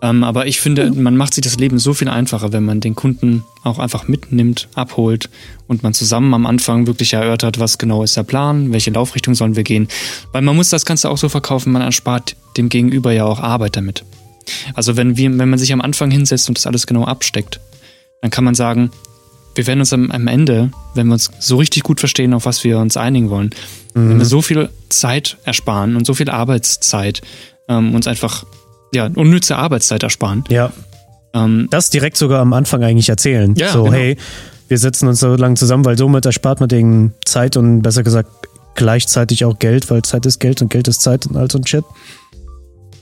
Ähm, 0.02 0.24
aber 0.24 0.46
ich 0.46 0.60
finde, 0.60 0.92
man 0.92 1.18
macht 1.18 1.34
sich 1.34 1.44
das 1.44 1.58
Leben 1.58 1.80
so 1.80 1.94
viel 1.94 2.08
einfacher, 2.08 2.54
wenn 2.54 2.64
man 2.66 2.82
den 2.82 2.94
Kunden 2.94 3.44
auch 3.64 3.80
einfach 3.80 4.08
mitnimmt, 4.08 4.68
abholt 4.76 5.30
und 5.68 5.82
man 5.82 5.94
zusammen 5.94 6.34
am 6.34 6.46
Anfang 6.46 6.86
wirklich 6.86 7.14
erörtert, 7.14 7.60
was 7.60 7.78
genau 7.78 8.04
ist 8.04 8.16
der 8.16 8.24
Plan, 8.24 8.72
welche 8.72 8.92
Laufrichtung 8.92 9.34
sollen 9.34 9.56
wir 9.56 9.64
gehen. 9.64 9.88
Weil 10.34 10.44
man 10.44 10.56
muss 10.56 10.70
das 10.70 10.86
Ganze 10.86 11.10
auch 11.10 11.18
so 11.18 11.30
verkaufen, 11.30 11.72
man 11.72 11.82
erspart 11.82 12.36
dem 12.58 12.70
Gegenüber 12.70 13.12
ja 13.12 13.26
auch 13.26 13.40
Arbeit 13.40 13.76
damit. 13.76 14.04
Also 14.76 14.98
wenn, 14.98 15.18
wir, 15.18 15.36
wenn 15.38 15.50
man 15.50 15.60
sich 15.60 15.74
am 15.74 15.82
Anfang 15.82 16.12
hinsetzt 16.12 16.48
und 16.48 16.58
das 16.58 16.68
alles 16.68 16.86
genau 16.86 17.06
absteckt, 17.06 17.60
dann 18.22 18.32
kann 18.32 18.44
man 18.44 18.56
sagen, 18.56 18.92
wir 19.56 19.68
werden 19.68 19.80
uns 19.80 19.92
am, 19.94 20.12
am 20.12 20.28
Ende, 20.28 20.72
wenn 20.94 21.08
wir 21.08 21.14
uns 21.14 21.32
so 21.40 21.58
richtig 21.58 21.84
gut 21.84 22.00
verstehen, 22.00 22.34
auf 22.34 22.46
was 22.46 22.64
wir 22.64 22.80
uns 22.80 22.96
einigen 22.96 23.30
wollen, 23.30 23.50
mhm. 23.94 24.10
wenn 24.10 24.18
wir 24.20 24.26
so 24.26 24.42
viel 24.42 24.70
Zeit 24.90 25.38
ersparen 25.44 25.96
und 25.96 26.06
so 26.06 26.14
viel 26.14 26.30
Arbeitszeit 26.30 27.22
ähm, 27.68 27.96
uns 27.96 28.08
einfach 28.08 28.46
ja 28.94 29.10
unnütze 29.14 29.58
Arbeitszeit 29.58 30.04
ersparen. 30.04 30.44
Ja. 30.50 30.72
Ähm, 31.34 31.68
das 31.72 31.90
direkt 31.90 32.18
sogar 32.18 32.40
am 32.42 32.54
Anfang 32.54 32.84
eigentlich 32.84 33.10
erzählen. 33.10 33.56
Ja, 33.56 33.72
so, 33.72 33.84
genau. 33.84 33.96
hey, 33.96 34.18
wir 34.68 34.78
setzen 34.78 35.08
uns 35.08 35.20
so 35.20 35.36
lange 35.36 35.56
zusammen, 35.56 35.86
weil 35.86 35.98
somit 35.98 36.26
erspart 36.26 36.60
man 36.60 36.70
den 36.70 37.14
Zeit 37.26 37.58
und 37.58 37.82
besser 37.82 38.04
gesagt 38.04 38.30
gleichzeitig 38.76 39.44
auch 39.44 39.58
Geld, 39.60 39.90
weil 39.90 40.04
Zeit 40.04 40.26
ist 40.26 40.40
Geld 40.40 40.62
und 40.62 40.70
Geld 40.70 40.88
ist 40.88 41.02
Zeit 41.02 41.26
und 41.26 41.36
all 41.36 41.50
so 41.50 41.58
ein 41.58 41.66
Shit. 41.66 41.84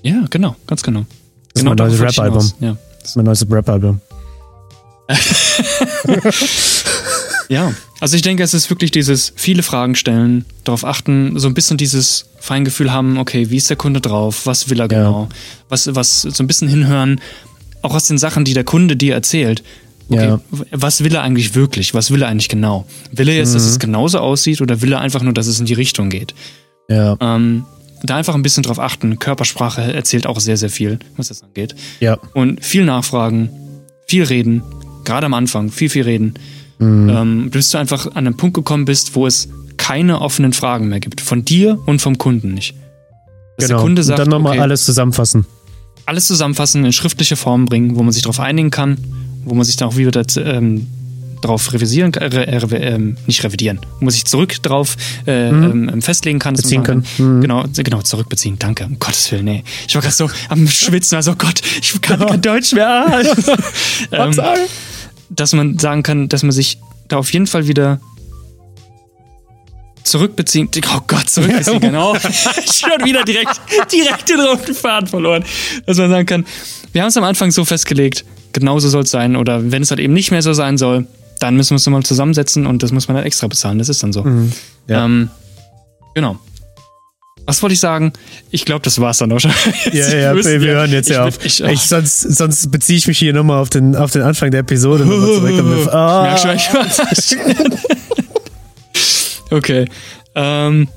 Ja, 0.01 0.23
genau, 0.29 0.55
ganz 0.67 0.83
genau. 0.83 1.05
Das 1.53 1.63
genau 1.63 1.73
ist 1.73 1.77
mein 1.79 1.87
neues 1.87 1.99
Rap-Album. 1.99 2.51
Ja. 2.59 2.77
Das 2.99 3.09
ist 3.09 3.15
mein 3.15 3.25
neues 3.25 3.45
Rap-Album. 3.49 4.01
ja, 7.49 7.73
also 7.99 8.15
ich 8.15 8.21
denke, 8.21 8.43
es 8.43 8.53
ist 8.53 8.69
wirklich 8.69 8.91
dieses 8.91 9.33
viele 9.35 9.63
Fragen 9.63 9.95
stellen, 9.95 10.45
darauf 10.63 10.83
achten, 10.83 11.39
so 11.39 11.47
ein 11.47 11.53
bisschen 11.53 11.77
dieses 11.77 12.25
Feingefühl 12.39 12.91
haben, 12.91 13.17
okay, 13.17 13.49
wie 13.49 13.57
ist 13.57 13.69
der 13.69 13.77
Kunde 13.77 14.01
drauf, 14.01 14.45
was 14.45 14.69
will 14.69 14.79
er 14.79 14.87
genau, 14.87 15.29
ja. 15.29 15.35
was, 15.69 15.93
was 15.93 16.21
so 16.21 16.43
ein 16.43 16.47
bisschen 16.47 16.67
hinhören, 16.67 17.21
auch 17.81 17.93
aus 17.93 18.07
den 18.07 18.17
Sachen, 18.17 18.45
die 18.45 18.53
der 18.53 18.63
Kunde 18.63 18.95
dir 18.95 19.13
erzählt. 19.13 19.63
Okay, 20.09 20.27
ja. 20.27 20.39
was 20.71 21.03
will 21.03 21.15
er 21.15 21.23
eigentlich 21.23 21.55
wirklich? 21.55 21.95
Was 21.95 22.11
will 22.11 22.21
er 22.21 22.27
eigentlich 22.27 22.49
genau? 22.49 22.85
Will 23.11 23.27
er 23.27 23.35
jetzt, 23.35 23.49
mhm. 23.49 23.55
dass 23.55 23.63
es 23.63 23.79
genauso 23.79 24.19
aussieht 24.19 24.61
oder 24.61 24.81
will 24.81 24.93
er 24.93 25.01
einfach 25.01 25.23
nur, 25.23 25.33
dass 25.33 25.47
es 25.47 25.59
in 25.59 25.65
die 25.65 25.73
Richtung 25.73 26.09
geht? 26.09 26.35
Ja. 26.89 27.17
Ähm, 27.19 27.65
da 28.03 28.15
einfach 28.15 28.35
ein 28.35 28.43
bisschen 28.43 28.63
drauf 28.63 28.79
achten. 28.79 29.17
Körpersprache 29.17 29.81
erzählt 29.93 30.27
auch 30.27 30.39
sehr, 30.39 30.57
sehr 30.57 30.69
viel, 30.69 30.99
was 31.17 31.29
das 31.29 31.41
angeht. 31.41 31.75
Ja. 31.99 32.17
Und 32.33 32.63
viel 32.63 32.85
nachfragen, 32.85 33.49
viel 34.07 34.23
reden, 34.23 34.61
gerade 35.05 35.25
am 35.25 35.33
Anfang, 35.33 35.71
viel, 35.71 35.89
viel 35.89 36.03
reden. 36.03 36.33
Mhm. 36.79 37.09
Ähm, 37.09 37.49
bis 37.51 37.69
du 37.69 37.77
einfach 37.77 38.07
an 38.07 38.27
einen 38.27 38.35
Punkt 38.35 38.55
gekommen 38.55 38.85
bist, 38.85 39.15
wo 39.15 39.25
es 39.25 39.47
keine 39.77 40.19
offenen 40.21 40.51
Fragen 40.51 40.89
mehr 40.89 40.99
gibt. 40.99 41.21
Von 41.21 41.45
dir 41.45 41.79
und 41.85 42.01
vom 42.01 42.17
Kunden 42.17 42.53
nicht. 42.53 42.75
Dass 43.57 43.67
genau. 43.67 43.79
der 43.79 43.83
Kunde 43.83 44.03
sagt, 44.03 44.19
und 44.19 44.25
dann 44.25 44.31
nochmal 44.31 44.53
okay, 44.53 44.61
alles 44.61 44.83
zusammenfassen. 44.83 45.45
Alles 46.05 46.27
zusammenfassen, 46.27 46.83
in 46.83 46.91
schriftliche 46.91 47.35
Form 47.37 47.65
bringen, 47.65 47.95
wo 47.95 48.03
man 48.03 48.11
sich 48.11 48.23
darauf 48.23 48.39
einigen 48.39 48.71
kann 48.71 48.97
wo 49.45 49.53
man 49.55 49.63
sich 49.63 49.77
dann 49.77 49.87
auch 49.87 49.95
wieder 49.95 50.11
das, 50.11 50.35
ähm, 50.37 50.87
drauf 51.41 51.71
revisieren, 51.71 52.13
äh, 52.15 52.25
äh, 52.25 52.99
nicht 53.27 53.43
revidieren, 53.43 53.79
wo 53.99 54.05
man 54.05 54.11
sich 54.11 54.25
zurück 54.25 54.61
drauf 54.63 54.97
äh, 55.27 55.51
mhm. 55.51 55.89
ähm, 55.89 56.01
festlegen 56.01 56.39
kann. 56.39 56.55
Beziehen 56.55 56.83
können. 56.83 57.05
Mhm. 57.17 57.41
Genau, 57.41 57.63
genau, 57.75 58.01
zurückbeziehen. 58.01 58.57
Danke, 58.57 58.85
um 58.85 58.99
Gottes 58.99 59.31
Willen, 59.31 59.45
nee. 59.45 59.63
Ich 59.87 59.93
war 59.95 60.01
gerade 60.01 60.15
so 60.15 60.29
am 60.49 60.67
Schwitzen, 60.67 61.15
also 61.15 61.35
Gott, 61.35 61.61
ich 61.79 62.01
kann 62.01 62.19
kein 62.27 62.41
Deutsch 62.41 62.73
mehr. 62.73 63.05
ähm, 64.11 64.33
dass 65.29 65.53
man 65.53 65.77
sagen 65.79 66.03
kann, 66.03 66.29
dass 66.29 66.43
man 66.43 66.51
sich 66.51 66.79
da 67.07 67.17
auf 67.17 67.31
jeden 67.33 67.47
Fall 67.47 67.67
wieder 67.67 67.99
zurückbeziehen. 70.03 70.69
Oh 70.95 71.01
Gott, 71.07 71.29
zurückbeziehen, 71.29 71.79
genau. 71.79 72.15
Schon 72.19 73.05
wieder 73.05 73.23
direkt, 73.23 73.59
direkt 73.91 74.29
den 74.29 74.39
roten 74.39 74.73
Faden 74.73 75.07
verloren. 75.07 75.43
Dass 75.85 75.97
man 75.97 76.09
sagen 76.09 76.25
kann, 76.25 76.45
wir 76.93 77.01
haben 77.01 77.09
es 77.09 77.17
am 77.17 77.23
Anfang 77.23 77.51
so 77.51 77.65
festgelegt, 77.65 78.23
genauso 78.53 78.87
soll 78.87 79.03
es 79.03 79.11
sein. 79.11 79.35
Oder 79.35 79.71
wenn 79.71 79.81
es 79.81 79.89
halt 79.89 79.99
eben 79.99 80.13
nicht 80.13 80.31
mehr 80.31 80.41
so 80.41 80.53
sein 80.53 80.77
soll, 80.77 81.07
dann 81.39 81.55
müssen 81.55 81.71
wir 81.71 81.75
uns 81.75 81.85
nochmal 81.85 82.03
zusammensetzen 82.03 82.65
und 82.65 82.83
das 82.83 82.91
muss 82.91 83.07
man 83.07 83.17
dann 83.17 83.25
extra 83.25 83.47
bezahlen. 83.47 83.79
Das 83.79 83.89
ist 83.89 84.01
dann 84.03 84.13
so. 84.13 84.23
Mhm, 84.23 84.51
ja. 84.87 85.05
ähm, 85.05 85.29
genau. 86.13 86.39
Was 87.45 87.61
wollte 87.61 87.73
ich 87.73 87.79
sagen? 87.79 88.11
Ich 88.49 88.65
glaube, 88.65 88.81
das 88.81 88.99
war's 88.99 89.19
dann 89.19 89.31
auch 89.31 89.39
schon. 89.39 89.51
ja, 89.91 90.09
ja, 90.17 90.35
wir, 90.35 90.61
wir 90.61 90.71
hören 90.73 90.91
jetzt 90.91 91.09
ich, 91.09 91.15
ja 91.15 91.25
auf. 91.25 91.43
Ich, 91.43 91.61
ich, 91.61 91.81
sonst, 91.81 92.21
sonst 92.21 92.71
beziehe 92.71 92.97
ich 92.97 93.07
mich 93.07 93.19
hier 93.19 93.33
nochmal 93.33 93.61
auf 93.61 93.69
den, 93.69 93.95
auf 93.95 94.11
den 94.11 94.23
Anfang 94.23 94.51
der 94.51 94.61
Episode. 94.61 95.05
zurück 95.05 95.87
ah. 95.93 96.35
okay. 99.51 99.85
Ähm, 100.33 100.87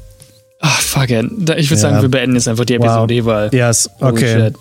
ach, 0.61 0.81
fuck 0.81 1.11
it. 1.11 1.27
Ich 1.27 1.47
würde 1.47 1.67
ja. 1.69 1.77
sagen, 1.77 2.03
wir 2.03 2.09
beenden 2.09 2.37
jetzt 2.37 2.49
einfach 2.49 2.65
die 2.65 2.75
Episode, 2.75 3.19
wow. 3.19 3.27
weil. 3.27 3.55
Yes, 3.55 3.91
okay. 4.01 4.53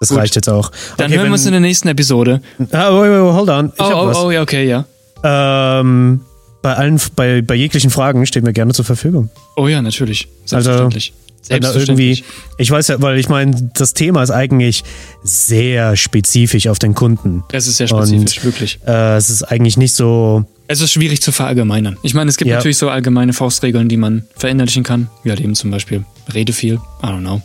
Das 0.00 0.10
Gut. 0.10 0.18
reicht 0.18 0.34
jetzt 0.34 0.50
auch. 0.50 0.70
Dann 0.98 1.10
hören 1.10 1.26
wir 1.26 1.32
uns 1.32 1.46
in 1.46 1.52
der 1.52 1.60
nächsten 1.60 1.88
Episode. 1.88 2.42
Ah, 2.72 2.90
wait, 2.92 3.10
wait, 3.10 3.20
hold 3.20 3.48
on. 3.48 3.72
Ich 3.74 3.80
oh, 3.80 4.12
oh, 4.12 4.24
oh, 4.26 4.30
ja, 4.30 4.42
okay, 4.42 4.68
ja. 4.68 4.84
Ähm, 5.22 6.20
bei 6.64 6.76
allen, 6.76 6.98
bei, 7.14 7.42
bei 7.42 7.54
jeglichen 7.54 7.90
Fragen 7.90 8.24
stehen 8.24 8.46
wir 8.46 8.54
gerne 8.54 8.72
zur 8.72 8.86
Verfügung. 8.86 9.28
Oh 9.54 9.68
ja, 9.68 9.82
natürlich. 9.82 10.28
Also, 10.44 10.62
Selbstverständlich. 10.62 11.12
Also, 11.12 11.42
Selbstverständlich. 11.42 12.20
irgendwie, 12.20 12.24
ich 12.56 12.70
weiß 12.70 12.88
ja, 12.88 13.02
weil 13.02 13.18
ich 13.18 13.28
meine, 13.28 13.70
das 13.74 13.92
Thema 13.92 14.22
ist 14.22 14.30
eigentlich 14.30 14.82
sehr 15.22 15.94
spezifisch 15.94 16.66
auf 16.68 16.78
den 16.78 16.94
Kunden. 16.94 17.44
Es 17.52 17.66
ist 17.66 17.76
sehr 17.76 17.86
spezifisch, 17.86 18.38
Und, 18.38 18.44
wirklich. 18.44 18.78
Äh, 18.86 19.16
es 19.16 19.28
ist 19.28 19.42
eigentlich 19.42 19.76
nicht 19.76 19.94
so. 19.94 20.46
Es 20.66 20.80
ist 20.80 20.90
schwierig 20.90 21.20
zu 21.20 21.32
verallgemeinern. 21.32 21.98
Ich 22.02 22.14
meine, 22.14 22.30
es 22.30 22.38
gibt 22.38 22.48
ja. 22.48 22.56
natürlich 22.56 22.78
so 22.78 22.88
allgemeine 22.88 23.34
Faustregeln, 23.34 23.90
die 23.90 23.98
man 23.98 24.24
verinnerlichen 24.34 24.84
kann. 24.84 25.10
Wie 25.22 25.28
halt 25.28 25.40
eben 25.40 25.54
zum 25.54 25.70
Beispiel, 25.70 26.06
rede 26.32 26.54
viel. 26.54 26.76
I 26.76 27.06
don't 27.08 27.20
know. 27.20 27.42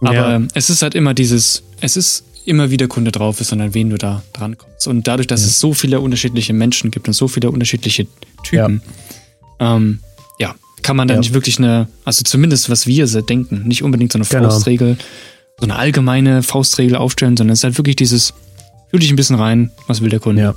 Aber 0.00 0.12
ja. 0.12 0.42
es 0.54 0.70
ist 0.70 0.82
halt 0.82 0.96
immer 0.96 1.14
dieses, 1.14 1.62
es 1.80 1.96
ist 1.96 2.24
immer 2.46 2.70
wieder 2.70 2.88
Kunde 2.88 3.12
drauf 3.12 3.40
ist, 3.40 3.48
sondern 3.48 3.74
wen 3.74 3.90
du 3.90 3.98
da 3.98 4.22
dran 4.32 4.56
kommst. 4.56 4.86
Und 4.86 5.06
dadurch, 5.08 5.26
dass 5.26 5.40
ja. 5.40 5.46
es 5.46 5.60
so 5.60 5.74
viele 5.74 6.00
unterschiedliche 6.00 6.52
Menschen 6.52 6.90
gibt 6.90 7.08
und 7.08 7.14
so 7.14 7.28
viele 7.28 7.50
unterschiedliche 7.50 8.06
Typen, 8.42 8.82
ja, 9.60 9.76
ähm, 9.76 10.00
ja 10.38 10.54
kann 10.82 10.96
man 10.96 11.08
da 11.08 11.16
nicht 11.16 11.34
wirklich 11.34 11.58
eine, 11.58 11.88
also 12.04 12.22
zumindest 12.22 12.70
was 12.70 12.86
wir 12.86 13.06
denken, 13.06 13.64
nicht 13.66 13.82
unbedingt 13.82 14.12
so 14.12 14.18
eine 14.18 14.26
genau. 14.26 14.50
Faustregel, 14.50 14.96
so 15.58 15.64
eine 15.64 15.76
allgemeine 15.76 16.42
Faustregel 16.42 16.96
aufstellen, 16.96 17.36
sondern 17.36 17.54
es 17.54 17.60
ist 17.60 17.64
halt 17.64 17.78
wirklich 17.78 17.96
dieses, 17.96 18.34
fühl 18.90 19.00
dich 19.00 19.10
ein 19.10 19.16
bisschen 19.16 19.36
rein, 19.36 19.70
was 19.86 20.00
will 20.00 20.10
der 20.10 20.20
Kunde. 20.20 20.42
Ja. 20.42 20.54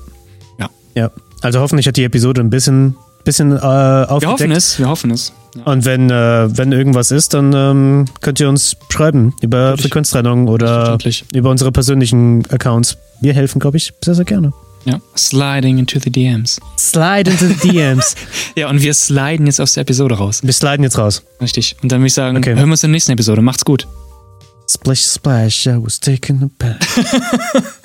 Ja. 0.60 0.70
ja. 0.96 1.12
Also 1.42 1.60
hoffentlich 1.60 1.88
hat 1.88 1.98
die 1.98 2.04
Episode 2.04 2.42
ein 2.42 2.50
bisschen, 2.50 2.96
bisschen 3.30 3.52
äh, 3.52 3.60
aufgedeckt. 3.60 4.22
Wir 4.22 4.30
hoffen 4.30 4.52
es, 4.52 4.80
wir 4.80 4.90
hoffen 4.90 5.12
es. 5.12 5.34
Und 5.66 5.86
wenn, 5.86 6.10
äh, 6.10 6.58
wenn 6.58 6.72
irgendwas 6.72 7.12
ist, 7.12 7.34
dann 7.34 7.54
ähm, 7.54 8.06
könnt 8.22 8.40
ihr 8.40 8.50
uns 8.50 8.76
schreiben 8.90 9.34
über. 9.42 9.78
Frequenztrennung 9.78 10.48
oder 10.48 10.98
über 11.34 11.50
unsere 11.50 11.72
persönlichen 11.72 12.44
Accounts. 12.50 12.98
Wir 13.22 13.34
helfen, 13.34 13.60
glaube 13.60 13.78
ich, 13.78 13.94
sehr, 14.04 14.16
sehr 14.16 14.26
gerne. 14.26 14.52
Ja, 14.86 15.00
sliding 15.16 15.78
into 15.78 16.00
the 16.00 16.10
DMs. 16.10 16.60
Slide 16.78 17.30
into 17.30 17.48
the 17.48 17.56
DMs. 17.72 18.16
ja, 18.56 18.70
und 18.70 18.82
wir 18.82 18.94
sliden 18.94 19.46
jetzt 19.46 19.60
aus 19.60 19.74
der 19.74 19.82
Episode 19.82 20.16
raus. 20.16 20.42
Wir 20.42 20.54
sliden 20.54 20.84
jetzt 20.84 20.98
raus. 20.98 21.24
Richtig. 21.42 21.76
Und 21.84 21.92
dann 21.92 22.00
würde 22.00 22.08
ich 22.08 22.14
sagen, 22.14 22.38
okay. 22.38 22.56
hören 22.56 22.68
wir 22.68 22.72
uns 22.72 22.84
in 22.84 22.90
der 22.90 22.94
nächsten 22.96 23.12
Episode. 23.12 23.42
Macht's 23.42 23.66
gut. 23.66 23.88
Splash, 24.70 25.02
splash, 25.02 25.66
I 25.66 25.84
was 25.84 26.00
taking 26.00 26.44
a 26.44 26.50
bath. 26.58 27.74